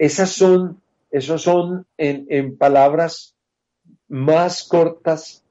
Esas 0.00 0.30
son, 0.30 0.80
esos 1.10 1.42
son 1.42 1.86
en, 1.98 2.56
palabras 2.56 3.36
más 4.08 4.64
cortas 4.64 5.44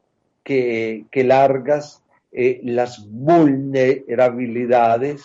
que, 0.44 1.06
largas 1.14 2.04
eh, 2.32 2.60
las 2.64 3.08
vulnerabilidades 3.08 5.22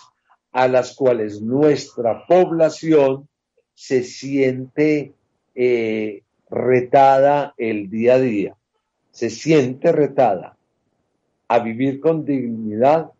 a 0.55 0.69
las 0.69 0.95
cuales 0.95 1.41
nuestra 1.41 2.25
población 2.27 3.27
se 3.73 4.03
siente 4.03 5.11
eh, 5.53 6.23
retada 6.49 7.53
el 7.57 7.89
día 7.89 8.13
a 8.13 8.19
día, 8.19 8.55
se 9.11 9.29
siente 9.29 9.91
retada 9.91 10.55
a 11.49 11.59
vivir 11.59 11.99
con 11.99 12.23
dignidad, 12.23 13.11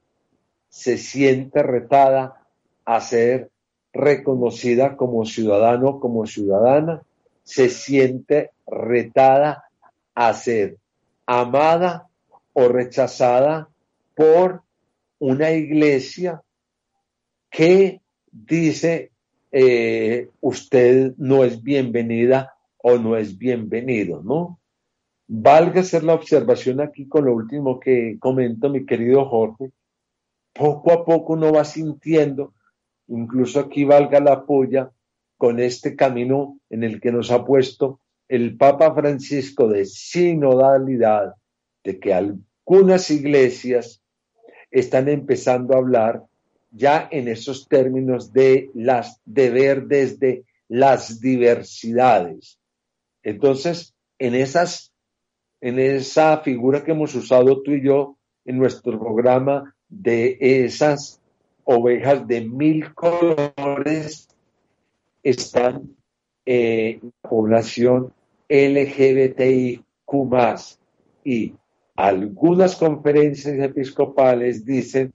se 0.69 0.98
siente 0.98 1.62
retada 1.62 2.41
a 2.86 3.02
ser 3.02 3.50
reconocida 3.91 4.95
como 4.95 5.26
ciudadano, 5.26 6.00
como 6.00 6.26
ciudadana, 6.26 7.02
se 7.43 7.67
siente 7.67 8.52
retada 8.65 9.65
a 10.13 10.34
ser 10.34 10.78
amada 11.26 12.08
o 12.54 12.69
rechazada 12.69 13.67
por 14.15 14.62
una 15.19 15.52
iglesia 15.52 16.41
que 17.55 18.01
dice 18.31 19.11
eh, 19.51 20.29
usted 20.41 21.13
no 21.17 21.45
es 21.45 21.63
bienvenida 21.63 22.53
o 22.77 22.97
no 22.97 23.15
es 23.15 23.37
bienvenido, 23.37 24.21
¿no? 24.21 24.59
Valga 25.27 25.79
hacer 25.79 26.03
la 26.03 26.15
observación 26.15 26.81
aquí 26.81 27.07
con 27.07 27.25
lo 27.25 27.33
último 27.33 27.79
que 27.79 28.17
comento 28.19 28.69
mi 28.69 28.85
querido 28.85 29.25
Jorge. 29.29 29.71
Poco 30.53 30.91
a 30.91 31.05
poco 31.05 31.33
uno 31.33 31.53
va 31.53 31.63
sintiendo 31.63 32.53
incluso 33.07 33.59
aquí 33.59 33.85
valga 33.85 34.19
la 34.19 34.45
polla 34.45 34.91
con 35.37 35.59
este 35.59 35.95
camino 35.95 36.59
en 36.69 36.83
el 36.83 36.99
que 36.99 37.11
nos 37.11 37.31
ha 37.31 37.45
puesto 37.45 38.01
el 38.27 38.57
Papa 38.57 38.93
Francisco 38.93 39.67
de 39.67 39.85
sinodalidad, 39.85 41.35
de 41.83 41.99
que 41.99 42.13
algunas 42.13 43.11
iglesias 43.11 44.01
están 44.71 45.07
empezando 45.07 45.75
a 45.75 45.77
hablar 45.77 46.23
ya 46.75 47.07
en 47.11 47.27
esos 47.27 47.67
términos 47.67 48.33
de 48.33 48.69
las 48.73 49.21
de 49.25 49.49
ver 49.49 49.85
desde 49.85 50.43
las 50.67 51.19
diversidades. 51.21 52.59
Entonces, 53.23 53.93
en 54.19 54.35
esas 54.35 54.91
en 55.61 55.79
esa 55.79 56.39
figura 56.39 56.83
que 56.83 56.91
hemos 56.91 57.15
usado 57.15 57.61
tú 57.61 57.71
y 57.71 57.83
yo 57.83 58.17
en 58.43 58.57
nuestro 58.57 58.99
programa 58.99 59.75
de 59.89 60.38
esas 60.39 61.21
ovejas 61.63 62.27
de 62.27 62.41
mil 62.41 62.93
colores 62.93 64.27
están 65.23 65.95
en 66.45 66.99
la 67.01 67.29
población 67.29 68.13
LGBTIQ 68.47 69.83
y 71.23 71.53
algunas 71.95 72.75
conferencias 72.75 73.57
episcopales 73.57 74.63
dicen 74.65 75.11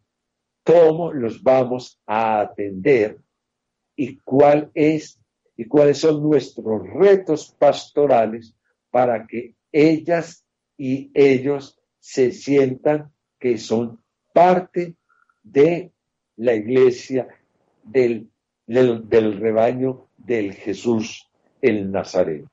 cómo 0.64 1.12
los 1.12 1.42
vamos 1.42 2.01
a 2.07 2.40
atender 2.40 3.18
y 3.96 4.18
cuál 4.18 4.70
es 4.75 5.20
y 5.57 5.66
cuáles 5.66 5.99
son 5.99 6.23
nuestros 6.23 6.88
retos 6.94 7.55
pastorales 7.59 8.55
para 8.90 9.27
que 9.27 9.55
ellas 9.73 10.44
y 10.77 11.11
ellos 11.14 11.79
se 11.99 12.33
sientan 12.33 13.12
que 13.38 13.59
son 13.59 14.03
parte 14.33 14.94
de 15.42 15.92
la 16.37 16.55
iglesia 16.55 17.29
del, 17.83 18.31
del, 18.66 19.38
rebaño 19.38 20.09
del 20.16 20.55
Jesús 20.55 21.29
el 21.61 21.90
Nazareno. 21.90 22.49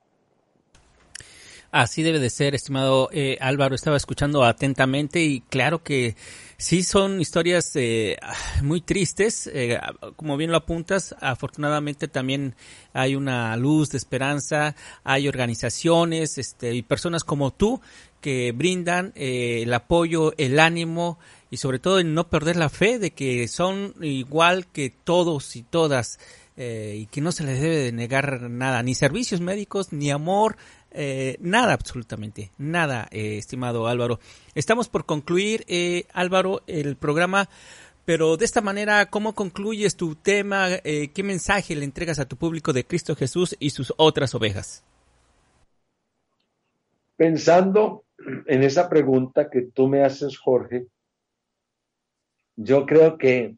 Así 1.77 2.01
debe 2.01 2.17
de 2.17 2.31
ser, 2.31 2.55
estimado 2.55 3.07
eh, 3.11 3.37
Álvaro. 3.39 3.75
Estaba 3.75 3.97
escuchando 3.97 4.43
atentamente 4.43 5.21
y 5.21 5.41
claro 5.41 5.83
que 5.83 6.15
sí 6.57 6.81
son 6.81 7.21
historias 7.21 7.69
eh, 7.75 8.17
muy 8.63 8.81
tristes. 8.81 9.47
Eh, 9.53 9.79
como 10.15 10.37
bien 10.37 10.49
lo 10.49 10.57
apuntas, 10.57 11.15
afortunadamente 11.21 12.07
también 12.07 12.55
hay 12.93 13.15
una 13.15 13.55
luz 13.57 13.91
de 13.91 13.99
esperanza. 13.99 14.75
Hay 15.03 15.27
organizaciones 15.27 16.39
este, 16.39 16.73
y 16.73 16.81
personas 16.81 17.23
como 17.23 17.53
tú 17.53 17.79
que 18.21 18.53
brindan 18.53 19.13
el 19.15 19.71
apoyo, 19.71 20.33
el 20.39 20.59
ánimo 20.59 21.19
y 21.51 21.57
sobre 21.57 21.77
todo 21.77 21.99
en 21.99 22.15
no 22.15 22.27
perder 22.27 22.55
la 22.55 22.69
fe 22.69 22.97
de 22.97 23.11
que 23.11 23.47
son 23.47 23.93
igual 24.01 24.65
que 24.65 24.89
todos 24.89 25.55
y 25.55 25.61
todas 25.61 26.17
eh, 26.59 26.95
y 27.01 27.05
que 27.05 27.21
no 27.21 27.31
se 27.31 27.43
les 27.43 27.61
debe 27.61 27.77
de 27.77 27.91
negar 27.91 28.49
nada, 28.49 28.81
ni 28.81 28.95
servicios 28.95 29.41
médicos, 29.41 29.93
ni 29.93 30.09
amor, 30.09 30.57
eh, 30.97 31.37
nada 31.39 31.73
absolutamente, 31.73 32.51
nada, 32.57 33.07
eh, 33.11 33.37
estimado 33.37 33.87
Álvaro. 33.87 34.19
Estamos 34.55 34.89
por 34.89 35.05
concluir, 35.05 35.65
Álvaro, 36.11 36.63
el 36.67 36.95
programa, 36.95 37.47
pero 38.05 38.35
de 38.35 38.45
esta 38.45 38.61
manera, 38.61 39.05
¿cómo 39.05 39.35
concluyes 39.35 39.95
tu 39.95 40.15
tema? 40.15 40.67
¿Qué 40.83 41.23
mensaje 41.23 41.75
le 41.75 41.85
entregas 41.85 42.19
a 42.19 42.27
tu 42.27 42.37
público 42.37 42.73
de 42.73 42.85
Cristo 42.85 43.15
Jesús 43.15 43.55
y 43.59 43.69
sus 43.69 43.93
otras 43.97 44.33
ovejas? 44.33 44.83
Pensando 47.15 48.05
en 48.47 48.63
esa 48.63 48.89
pregunta 48.89 49.49
que 49.49 49.61
tú 49.61 49.87
me 49.87 50.03
haces, 50.03 50.37
Jorge, 50.37 50.87
yo 52.55 52.85
creo 52.85 53.17
que 53.17 53.55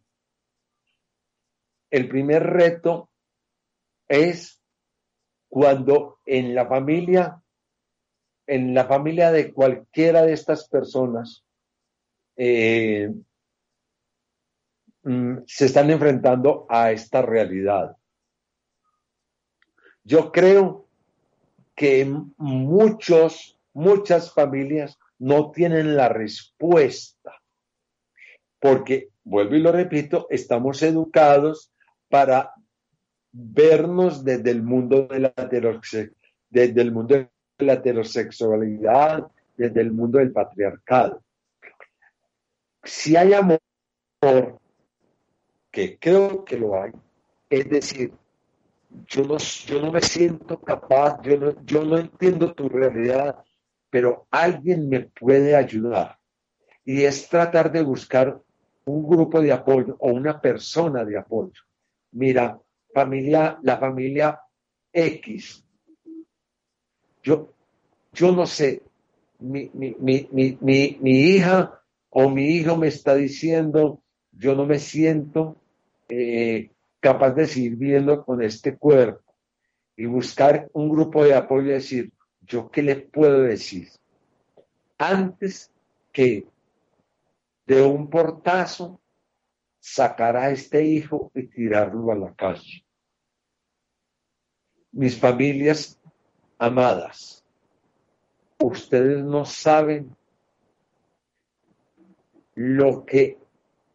el 1.89 2.07
primer 2.09 2.43
reto 2.43 3.09
es 4.07 4.58
cuando 5.49 6.19
en 6.25 6.55
la 6.55 6.67
familia, 6.67 7.41
en 8.47 8.73
la 8.73 8.85
familia 8.85 9.31
de 9.31 9.51
cualquiera 9.51 10.21
de 10.21 10.33
estas 10.33 10.67
personas, 10.69 11.43
eh, 12.37 13.11
mm, 15.03 15.37
se 15.45 15.65
están 15.65 15.89
enfrentando 15.89 16.65
a 16.69 16.91
esta 16.91 17.21
realidad. 17.21 17.97
Yo 20.03 20.31
creo 20.31 20.87
que 21.75 22.05
muchos, 22.37 23.57
muchas 23.73 24.33
familias 24.33 24.97
no 25.17 25.51
tienen 25.51 25.97
la 25.97 26.09
respuesta, 26.09 27.33
porque, 28.59 29.09
vuelvo 29.23 29.55
y 29.55 29.59
lo 29.59 29.71
repito, 29.71 30.27
estamos 30.29 30.81
educados 30.83 31.71
para 32.09 32.53
vernos 33.31 34.23
desde 34.23 34.51
el 34.51 34.63
mundo 34.63 35.07
de 35.07 35.19
la 35.19 35.33
desde 36.49 36.81
el 36.81 36.91
mundo 36.91 37.15
de 37.15 37.29
la 37.59 37.73
heterosexualidad, 37.73 39.27
desde 39.55 39.81
el 39.81 39.91
mundo 39.91 40.19
del 40.19 40.31
patriarcado. 40.31 41.23
Si 42.83 43.15
hay 43.15 43.33
amor, 43.33 43.59
que 45.71 45.99
creo 45.99 46.43
que 46.43 46.57
lo 46.57 46.81
hay, 46.81 46.91
es 47.49 47.69
decir, 47.69 48.13
yo 49.07 49.23
no, 49.23 49.37
yo 49.37 49.81
no 49.81 49.91
me 49.91 50.01
siento 50.01 50.59
capaz, 50.59 51.21
yo 51.21 51.37
no, 51.37 51.65
yo 51.65 51.83
no 51.83 51.97
entiendo 51.97 52.53
tu 52.53 52.69
realidad, 52.69 53.43
pero 53.89 54.27
alguien 54.31 54.89
me 54.89 55.01
puede 55.01 55.55
ayudar. 55.55 56.17
Y 56.85 57.03
es 57.03 57.29
tratar 57.29 57.71
de 57.71 57.83
buscar 57.83 58.41
un 58.85 59.07
grupo 59.07 59.41
de 59.41 59.51
apoyo 59.51 59.95
o 59.99 60.09
una 60.09 60.41
persona 60.41 61.05
de 61.05 61.17
apoyo. 61.17 61.61
Mira, 62.11 62.59
familia, 62.93 63.59
la 63.61 63.77
familia 63.77 64.39
X. 64.91 65.63
Yo, 67.23 67.53
yo 68.13 68.31
no 68.31 68.45
sé, 68.45 68.81
mi, 69.39 69.69
mi, 69.73 69.95
mi, 69.99 70.57
mi, 70.61 71.11
hija 71.11 71.81
o 72.09 72.29
mi 72.29 72.47
hijo 72.47 72.77
me 72.77 72.87
está 72.87 73.15
diciendo, 73.15 74.01
yo 74.31 74.55
no 74.55 74.65
me 74.65 74.79
siento 74.79 75.55
eh, 76.07 76.71
capaz 76.99 77.31
de 77.31 77.47
seguir 77.47 77.75
viviendo 77.75 78.23
con 78.23 78.41
este 78.41 78.77
cuerpo 78.77 79.35
y 79.95 80.05
buscar 80.05 80.69
un 80.73 80.89
grupo 80.89 81.23
de 81.23 81.35
apoyo 81.35 81.67
y 81.67 81.73
decir, 81.73 82.11
¿yo 82.41 82.69
qué 82.71 82.81
le 82.81 82.95
puedo 82.95 83.41
decir? 83.41 83.89
Antes 84.97 85.71
que 86.11 86.45
de 87.65 87.81
un 87.83 88.09
portazo 88.09 88.98
sacar 89.79 90.35
a 90.35 90.51
este 90.51 90.83
hijo 90.83 91.31
y 91.33 91.47
tirarlo 91.47 92.11
a 92.11 92.15
la 92.15 92.33
calle. 92.33 92.85
Mis 94.91 95.17
familias 95.17 95.99
amadas, 96.57 97.45
ustedes 98.59 99.23
no 99.23 99.45
saben 99.45 100.15
lo 102.55 103.05
que 103.05 103.37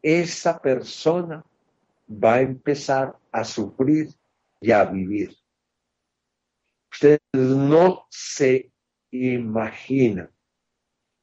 esa 0.03 0.59
persona 0.61 1.45
va 2.09 2.35
a 2.35 2.41
empezar 2.41 3.17
a 3.33 3.45
sufrir 3.45 4.09
y 4.61 4.71
a 4.71 4.85
vivir. 4.85 5.37
Ustedes 6.91 7.21
no 7.33 8.07
se 8.09 8.71
imaginan. 9.11 10.31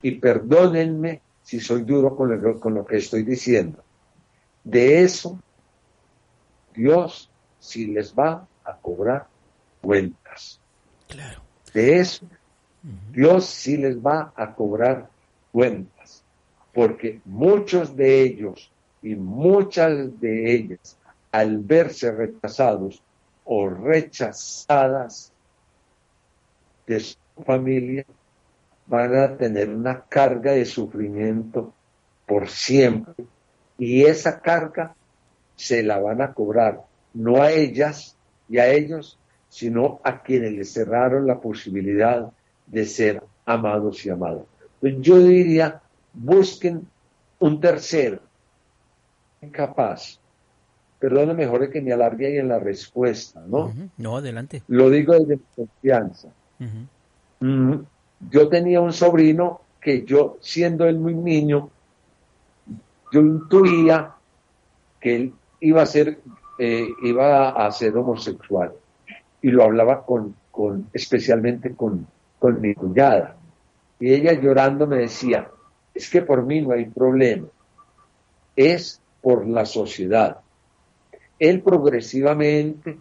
Y 0.02 0.12
perdónenme 0.19 1.21
si 1.41 1.60
soy 1.60 1.84
duro 1.84 2.15
con 2.15 2.41
lo, 2.41 2.60
con 2.60 2.74
lo 2.74 2.86
que 2.86 2.97
estoy 2.97 3.24
diciendo. 3.24 3.84
De 4.63 5.04
eso, 5.04 5.39
Dios 6.74 7.30
sí 7.60 7.88
les 7.88 8.13
va 8.13 8.47
a 8.63 8.76
cobrar 8.78 9.28
cuentas. 9.82 10.60
Claro. 11.08 11.41
De 11.74 12.00
eso, 12.00 12.26
Dios 13.12 13.45
sí 13.45 13.78
les 13.78 13.97
va 13.97 14.34
a 14.36 14.54
cobrar 14.54 15.10
cuentas. 15.52 16.24
Porque 16.74 17.21
muchos 17.26 17.95
de 17.95 18.24
ellos 18.24 18.71
y 19.02 19.15
muchas 19.15 20.19
de 20.19 20.54
ellas, 20.54 20.97
al 21.32 21.58
verse 21.60 22.12
rechazados 22.12 23.02
o 23.43 23.67
rechazadas 23.69 25.32
de 26.86 27.00
su 27.00 27.17
familia, 27.45 28.06
van 28.88 29.15
a 29.15 29.38
tener 29.38 29.69
una 29.69 30.02
carga 30.02 30.52
de 30.52 30.65
sufrimiento 30.65 31.74
por 32.26 32.50
siempre. 32.50 33.26
Y 33.78 34.04
esa 34.04 34.42
carga 34.42 34.96
se 35.56 35.84
la 35.84 36.00
van 36.00 36.22
a 36.22 36.34
cobrar 36.34 36.82
no 37.14 37.42
a 37.42 37.52
ellas 37.52 38.16
y 38.50 38.58
a 38.58 38.72
ellos, 38.72 39.18
sino 39.50 40.00
a 40.04 40.22
quienes 40.24 40.54
les 40.54 40.74
cerraron 40.74 41.28
la 41.28 41.40
posibilidad 41.40 42.32
de 42.68 42.86
ser 42.86 43.24
amados 43.46 44.06
y 44.06 44.10
amados. 44.10 44.46
yo 44.82 45.20
diría, 45.20 45.82
busquen 46.14 46.88
un 47.40 47.60
tercero, 47.60 48.20
capaz. 49.52 50.20
Perdona, 51.00 51.34
mejor 51.34 51.70
que 51.72 51.82
me 51.82 51.92
alargue 51.92 52.28
ahí 52.28 52.38
en 52.38 52.48
la 52.48 52.60
respuesta, 52.60 53.44
¿no? 53.48 53.74
No, 53.98 54.18
adelante. 54.18 54.62
Lo 54.68 54.90
digo 54.90 55.18
desde 55.20 55.40
confianza. 55.56 56.30
Mm, 57.40 57.74
yo 58.30 58.50
tenía 58.50 58.82
un 58.82 58.94
sobrino 58.94 59.62
que 59.82 60.06
yo, 60.06 60.38
siendo 60.42 60.86
él 60.86 61.00
muy 61.00 61.16
niño, 61.16 61.72
yo 63.12 63.19
intuía 63.19 64.13
que 65.00 65.15
él 65.15 65.34
iba 65.60 65.82
a 65.82 65.86
ser, 65.86 66.19
eh, 66.58 66.88
iba 67.04 67.50
a 67.50 67.71
ser 67.71 67.95
homosexual. 67.97 68.71
Y 69.41 69.50
lo 69.50 69.63
hablaba 69.63 70.06
con, 70.06 70.36
con 70.50 70.88
especialmente 70.93 71.76
con, 71.76 72.08
con 72.39 72.62
mi 72.62 72.74
cuñada. 72.74 73.36
Y 74.00 74.13
ella 74.13 74.34
llorando 74.34 74.88
me 74.88 74.97
decía, 74.97 75.50
es 75.93 76.10
que 76.10 76.21
por 76.21 76.45
mí 76.45 76.62
no 76.62 76.74
hay 76.74 76.86
problema. 76.86 77.47
Es 78.56 79.02
por 79.21 79.47
la 79.47 79.65
sociedad. 79.65 80.39
Él 81.38 81.62
progresivamente 81.62 82.97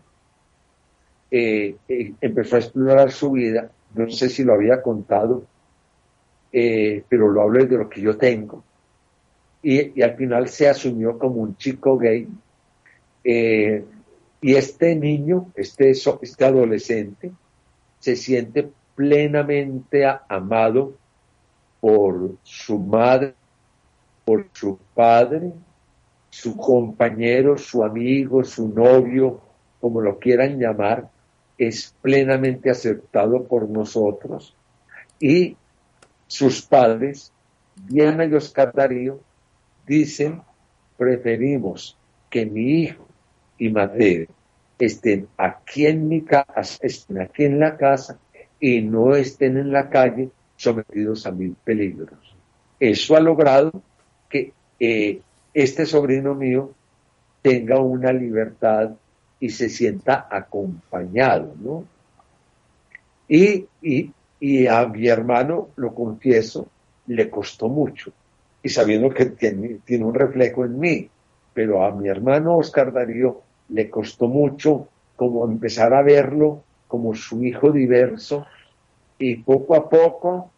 eh, 1.30 1.76
eh, 1.88 2.12
empezó 2.20 2.56
a 2.56 2.60
explorar 2.60 3.12
su 3.12 3.32
vida, 3.32 3.70
no 3.94 4.10
sé 4.10 4.28
si 4.28 4.42
lo 4.42 4.54
había 4.54 4.82
contado, 4.82 5.44
pero 6.50 7.28
lo 7.28 7.42
hablo 7.42 7.64
de 7.64 7.76
lo 7.76 7.88
que 7.88 8.00
yo 8.00 8.16
tengo. 8.16 8.64
Y, 9.62 10.00
al 10.02 10.16
final 10.16 10.48
se 10.48 10.68
asumió 10.68 11.18
como 11.18 11.36
un 11.36 11.56
chico 11.56 11.98
gay. 11.98 12.28
y 13.24 14.54
este 14.54 14.96
niño, 14.96 15.52
este, 15.54 15.90
este 15.90 16.44
adolescente, 16.44 17.30
se 17.98 18.16
siente 18.16 18.70
plenamente 18.94 20.04
amado 20.28 20.94
por 21.80 22.36
su 22.42 22.78
madre, 22.78 23.34
por 24.24 24.46
su 24.52 24.78
padre, 24.94 25.52
su 26.30 26.56
compañero, 26.56 27.58
su 27.58 27.82
amigo, 27.82 28.44
su 28.44 28.68
novio, 28.68 29.40
como 29.80 30.00
lo 30.00 30.18
quieran 30.18 30.58
llamar, 30.58 31.08
es 31.58 31.94
plenamente 32.00 32.70
aceptado 32.70 33.44
por 33.44 33.68
nosotros. 33.68 34.54
Y 35.18 35.56
sus 36.26 36.62
padres, 36.62 37.32
Diana 37.88 38.24
y 38.24 38.34
Oscar 38.34 38.72
dicen, 39.90 40.40
preferimos 40.96 41.98
que 42.31 42.46
mi 42.46 42.83
hijo 42.83 43.09
y 43.59 43.70
Mateo 43.70 44.29
estén 44.79 45.26
aquí 45.37 45.87
en 45.87 46.07
mi 46.09 46.22
casa, 46.22 46.79
estén 46.81 47.20
aquí 47.20 47.44
en 47.44 47.59
la 47.59 47.76
casa 47.76 48.20
y 48.61 48.83
no 48.83 49.16
estén 49.16 49.57
en 49.57 49.72
la 49.72 49.91
calle 49.91 50.30
sometidos 50.57 51.26
a 51.26 51.32
mil 51.32 51.57
peligros. 51.64 52.36
Eso 52.78 53.16
ha 53.16 53.20
logrado 53.20 53.82
que 54.28 54.53
eh, 54.78 55.20
este 55.53 55.84
sobrino 55.86 56.36
mío 56.36 56.72
tenga 57.43 57.80
una 57.80 58.12
libertad 58.12 58.93
y 59.41 59.49
se 59.49 59.68
sienta 59.68 60.28
acompañado, 60.30 61.53
¿no? 61.59 61.84
Y, 63.28 63.66
a 64.68 64.86
mi 64.86 65.09
hermano, 65.09 65.68
lo 65.76 65.95
confieso, 65.95 66.68
le 67.07 67.28
costó 67.28 67.68
mucho, 67.68 68.12
y 68.62 68.68
sabiendo 68.68 69.11
que 69.11 69.26
tiene, 69.26 69.78
tiene 69.84 70.04
un 70.04 70.14
reflejo 70.14 70.64
en 70.64 70.78
mí, 70.78 71.08
pero 71.54 71.84
a 71.84 71.92
mi 71.92 72.08
hermano 72.08 72.56
Oscar 72.58 72.92
Darío 72.92 73.42
le 73.68 73.88
costó 73.88 74.28
mucho 74.28 74.88
como 75.16 75.44
empezar 75.44 75.94
a 75.94 76.02
verlo 76.02 76.62
como 76.88 77.14
su 77.14 77.44
hijo 77.44 77.70
diverso, 77.70 78.46
y 79.18 79.36
poco 79.36 79.76
a 79.76 79.88
poco 79.88 80.50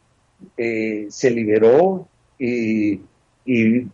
eh, 0.56 1.06
se 1.10 1.30
liberó 1.30 2.06
y, 2.38 3.00
y 3.44 3.86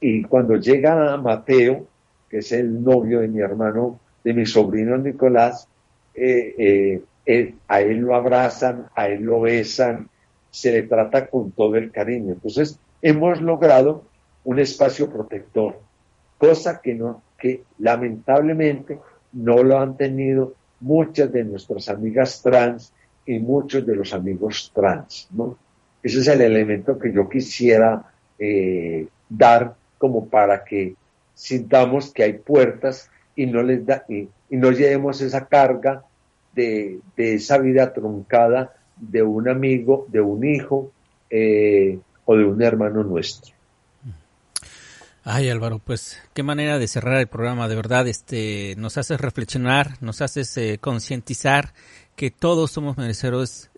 y 0.00 0.22
cuando 0.22 0.56
llega 0.56 1.16
Mateo, 1.16 1.86
que 2.28 2.38
es 2.38 2.52
el 2.52 2.82
novio 2.82 3.20
de 3.20 3.28
mi 3.28 3.40
hermano, 3.40 3.98
de 4.22 4.34
mi 4.34 4.46
sobrino 4.46 4.96
Nicolás, 4.98 5.68
eh, 6.14 7.02
eh, 7.24 7.54
a 7.68 7.80
él 7.80 7.98
lo 7.98 8.14
abrazan, 8.14 8.86
a 8.94 9.08
él 9.08 9.22
lo 9.22 9.40
besan, 9.40 10.08
se 10.50 10.72
le 10.72 10.82
trata 10.84 11.26
con 11.26 11.50
todo 11.52 11.76
el 11.76 11.90
cariño. 11.90 12.34
Entonces, 12.34 12.78
hemos 13.02 13.40
logrado 13.40 14.04
un 14.44 14.58
espacio 14.58 15.10
protector, 15.10 15.80
cosa 16.38 16.80
que 16.80 16.94
no, 16.94 17.22
que 17.38 17.64
lamentablemente 17.78 18.98
no 19.32 19.62
lo 19.62 19.78
han 19.78 19.96
tenido 19.96 20.54
muchas 20.80 21.32
de 21.32 21.44
nuestras 21.44 21.88
amigas 21.88 22.42
trans 22.42 22.92
y 23.26 23.38
muchos 23.38 23.84
de 23.86 23.96
los 23.96 24.12
amigos 24.12 24.70
trans, 24.74 25.28
¿no? 25.32 25.58
Ese 26.02 26.20
es 26.20 26.28
el 26.28 26.40
elemento 26.40 26.98
que 26.98 27.12
yo 27.12 27.28
quisiera 27.28 28.12
eh, 28.38 29.08
dar 29.28 29.74
como 29.98 30.28
para 30.28 30.62
que 30.62 30.94
sintamos 31.34 32.12
que 32.12 32.22
hay 32.22 32.34
puertas 32.34 33.10
y 33.34 33.46
no 33.46 33.62
les 33.62 33.84
da 33.84 34.04
y, 34.08 34.28
no 34.50 34.70
llevemos 34.70 35.20
esa 35.20 35.46
carga 35.46 36.04
de, 36.54 37.00
esa 37.16 37.58
vida 37.58 37.92
truncada 37.92 38.74
de 38.96 39.22
un 39.22 39.48
amigo, 39.48 40.06
de 40.08 40.20
un 40.20 40.46
hijo 40.46 40.92
eh, 41.28 41.98
o 42.26 42.36
de 42.36 42.44
un 42.44 42.60
hermano 42.62 43.02
nuestro. 43.02 43.54
Ay 45.24 45.48
Álvaro, 45.48 45.80
pues 45.80 46.22
qué 46.34 46.44
manera 46.44 46.78
de 46.78 46.86
cerrar 46.86 47.18
el 47.18 47.26
programa, 47.26 47.66
de 47.66 47.74
verdad, 47.74 48.06
este, 48.06 48.74
nos 48.78 48.96
haces 48.96 49.20
reflexionar, 49.20 50.00
nos 50.00 50.20
haces 50.20 50.56
eh, 50.56 50.78
concientizar 50.80 51.72
que 52.14 52.30
todos 52.30 52.70
somos 52.70 52.96
merecedores, 52.96 53.70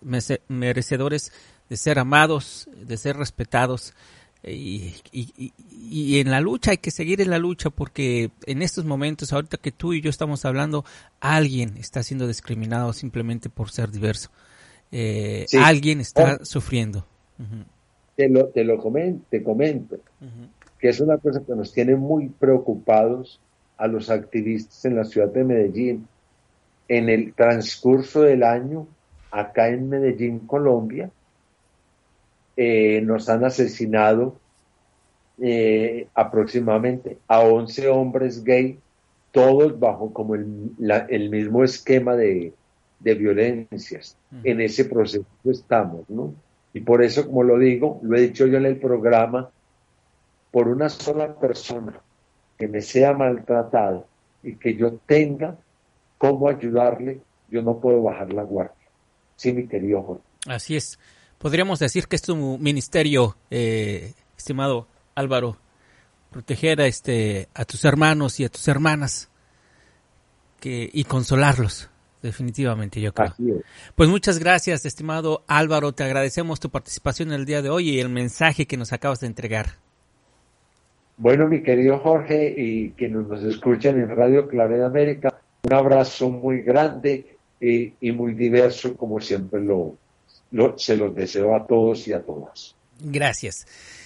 merecedores 0.47 1.33
de 1.67 1.77
ser 1.77 1.97
amados, 1.97 2.69
de 2.75 2.97
ser 2.97 3.17
respetados, 3.17 3.93
y, 4.41 4.95
y, 5.11 6.19
en 6.19 6.31
la 6.31 6.39
lucha 6.39 6.71
hay 6.71 6.77
que 6.77 6.91
seguir 6.91 7.19
en 7.19 7.29
la 7.29 7.37
lucha 7.37 7.69
porque 7.69 8.31
en 8.45 8.61
estos 8.61 8.85
momentos, 8.85 9.33
ahorita 9.33 9.57
que 9.57 9.73
tú 9.73 9.91
y 9.93 10.01
yo 10.01 10.09
estamos 10.09 10.45
hablando, 10.45 10.85
alguien 11.19 11.75
está 11.77 12.03
siendo 12.03 12.25
discriminado 12.25 12.93
simplemente 12.93 13.49
por 13.49 13.69
ser 13.69 13.91
diverso. 13.91 14.31
Eh, 14.93 15.45
alguien 15.61 15.99
está 15.99 16.39
oh. 16.39 16.45
sufriendo. 16.45 17.05
Te 18.19 18.27
lo, 18.27 18.47
te 18.47 18.65
lo 18.65 18.77
comento, 18.77 19.25
te 19.29 19.41
comento 19.41 19.97
que 20.77 20.89
es 20.89 20.99
una 20.99 21.17
cosa 21.17 21.41
que 21.41 21.55
nos 21.55 21.71
tiene 21.71 21.95
muy 21.95 22.27
preocupados 22.27 23.39
a 23.77 23.87
los 23.87 24.09
activistas 24.09 24.83
en 24.83 24.97
la 24.97 25.05
ciudad 25.05 25.29
de 25.29 25.45
Medellín. 25.45 26.05
En 26.89 27.07
el 27.07 27.33
transcurso 27.33 28.23
del 28.23 28.43
año, 28.43 28.87
acá 29.31 29.69
en 29.69 29.87
Medellín, 29.87 30.39
Colombia, 30.39 31.09
eh, 32.57 32.99
nos 33.05 33.29
han 33.29 33.45
asesinado 33.45 34.35
eh, 35.41 36.07
aproximadamente 36.13 37.19
a 37.25 37.39
11 37.39 37.87
hombres 37.87 38.43
gay, 38.43 38.79
todos 39.31 39.79
bajo 39.79 40.11
como 40.11 40.35
el, 40.35 40.73
el 41.07 41.29
mismo 41.29 41.63
esquema 41.63 42.17
de, 42.17 42.51
de 42.99 43.13
violencias. 43.13 44.17
En 44.43 44.59
ese 44.59 44.83
proceso 44.83 45.25
estamos, 45.45 46.09
¿no? 46.09 46.33
Y 46.73 46.81
por 46.81 47.03
eso, 47.03 47.25
como 47.25 47.43
lo 47.43 47.57
digo, 47.57 47.99
lo 48.03 48.17
he 48.17 48.21
dicho 48.21 48.45
yo 48.45 48.57
en 48.57 48.65
el 48.65 48.77
programa, 48.77 49.49
por 50.51 50.67
una 50.67 50.89
sola 50.89 51.35
persona 51.35 51.99
que 52.57 52.67
me 52.67 52.81
sea 52.81 53.13
maltratado 53.13 54.07
y 54.43 54.55
que 54.55 54.75
yo 54.75 54.93
tenga 55.05 55.57
cómo 56.17 56.49
ayudarle, 56.49 57.21
yo 57.49 57.61
no 57.61 57.79
puedo 57.79 58.03
bajar 58.03 58.33
la 58.33 58.43
guardia. 58.43 58.75
Sí, 59.35 59.53
mi 59.53 59.67
querido 59.67 60.03
Jorge. 60.03 60.23
Así 60.47 60.75
es. 60.75 60.99
Podríamos 61.37 61.79
decir 61.79 62.07
que 62.07 62.17
es 62.17 62.21
tu 62.21 62.35
ministerio, 62.35 63.37
eh, 63.49 64.13
estimado 64.37 64.87
Álvaro, 65.15 65.57
proteger 66.31 66.81
a, 66.81 66.87
este, 66.87 67.47
a 67.53 67.65
tus 67.65 67.85
hermanos 67.85 68.39
y 68.39 68.45
a 68.45 68.49
tus 68.49 68.67
hermanas 68.67 69.29
que, 70.59 70.89
y 70.91 71.05
consolarlos, 71.05 71.89
definitivamente, 72.21 73.01
yo 73.01 73.13
creo. 73.13 73.33
Pues 73.95 74.09
muchas 74.09 74.39
gracias, 74.39 74.85
estimado 74.85 75.43
Álvaro. 75.47 75.93
Te 75.93 76.03
agradecemos 76.03 76.59
tu 76.59 76.69
participación 76.69 77.29
en 77.29 77.35
el 77.35 77.45
día 77.45 77.61
de 77.61 77.69
hoy 77.69 77.89
y 77.89 77.99
el 77.99 78.09
mensaje 78.09 78.65
que 78.65 78.77
nos 78.77 78.93
acabas 78.93 79.19
de 79.19 79.27
entregar. 79.27 79.77
Bueno, 81.17 81.47
mi 81.47 81.61
querido 81.61 81.99
Jorge 81.99 82.53
y 82.57 82.91
quienes 82.91 83.27
nos 83.27 83.43
escuchan 83.43 83.99
en 83.99 84.15
Radio 84.15 84.47
Claridad 84.47 84.85
América, 84.85 85.41
un 85.63 85.73
abrazo 85.73 86.29
muy 86.29 86.61
grande 86.61 87.37
y, 87.59 87.93
y 87.99 88.11
muy 88.11 88.33
diverso, 88.33 88.95
como 88.95 89.19
siempre 89.19 89.59
lo, 89.61 89.97
se 90.77 90.95
los 90.95 91.13
deseo 91.13 91.55
a 91.55 91.67
todos 91.67 92.07
y 92.07 92.13
a 92.13 92.21
todas. 92.21 92.75
Gracias. 93.01 93.65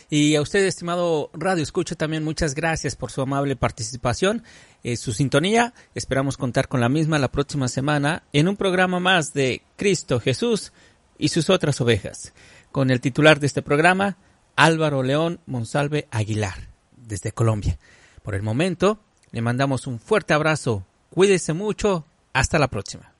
Y 0.09 0.35
a 0.35 0.41
usted, 0.41 0.63
estimado 0.65 1.31
Radio 1.33 1.63
Escucha, 1.63 1.95
también 1.95 2.23
muchas 2.23 2.53
gracias 2.53 2.95
por 2.95 3.11
su 3.11 3.21
amable 3.21 3.55
participación, 3.55 4.43
eh, 4.83 4.97
su 4.97 5.11
sintonía. 5.13 5.73
Esperamos 5.95 6.37
contar 6.37 6.67
con 6.67 6.81
la 6.81 6.89
misma 6.89 7.19
la 7.19 7.31
próxima 7.31 7.67
semana 7.67 8.23
en 8.33 8.47
un 8.47 8.57
programa 8.57 8.99
más 8.99 9.33
de 9.33 9.61
Cristo 9.75 10.19
Jesús 10.19 10.73
y 11.17 11.29
sus 11.29 11.49
otras 11.49 11.79
ovejas, 11.81 12.33
con 12.71 12.91
el 12.91 13.01
titular 13.01 13.39
de 13.39 13.47
este 13.47 13.61
programa, 13.61 14.17
Álvaro 14.55 15.03
León 15.03 15.39
Monsalve 15.45 16.07
Aguilar, 16.11 16.67
desde 16.95 17.31
Colombia. 17.31 17.79
Por 18.23 18.35
el 18.35 18.41
momento, 18.41 18.99
le 19.31 19.41
mandamos 19.41 19.87
un 19.87 19.99
fuerte 19.99 20.33
abrazo. 20.33 20.85
Cuídese 21.09 21.53
mucho. 21.53 22.05
Hasta 22.33 22.57
la 22.57 22.67
próxima. 22.67 23.13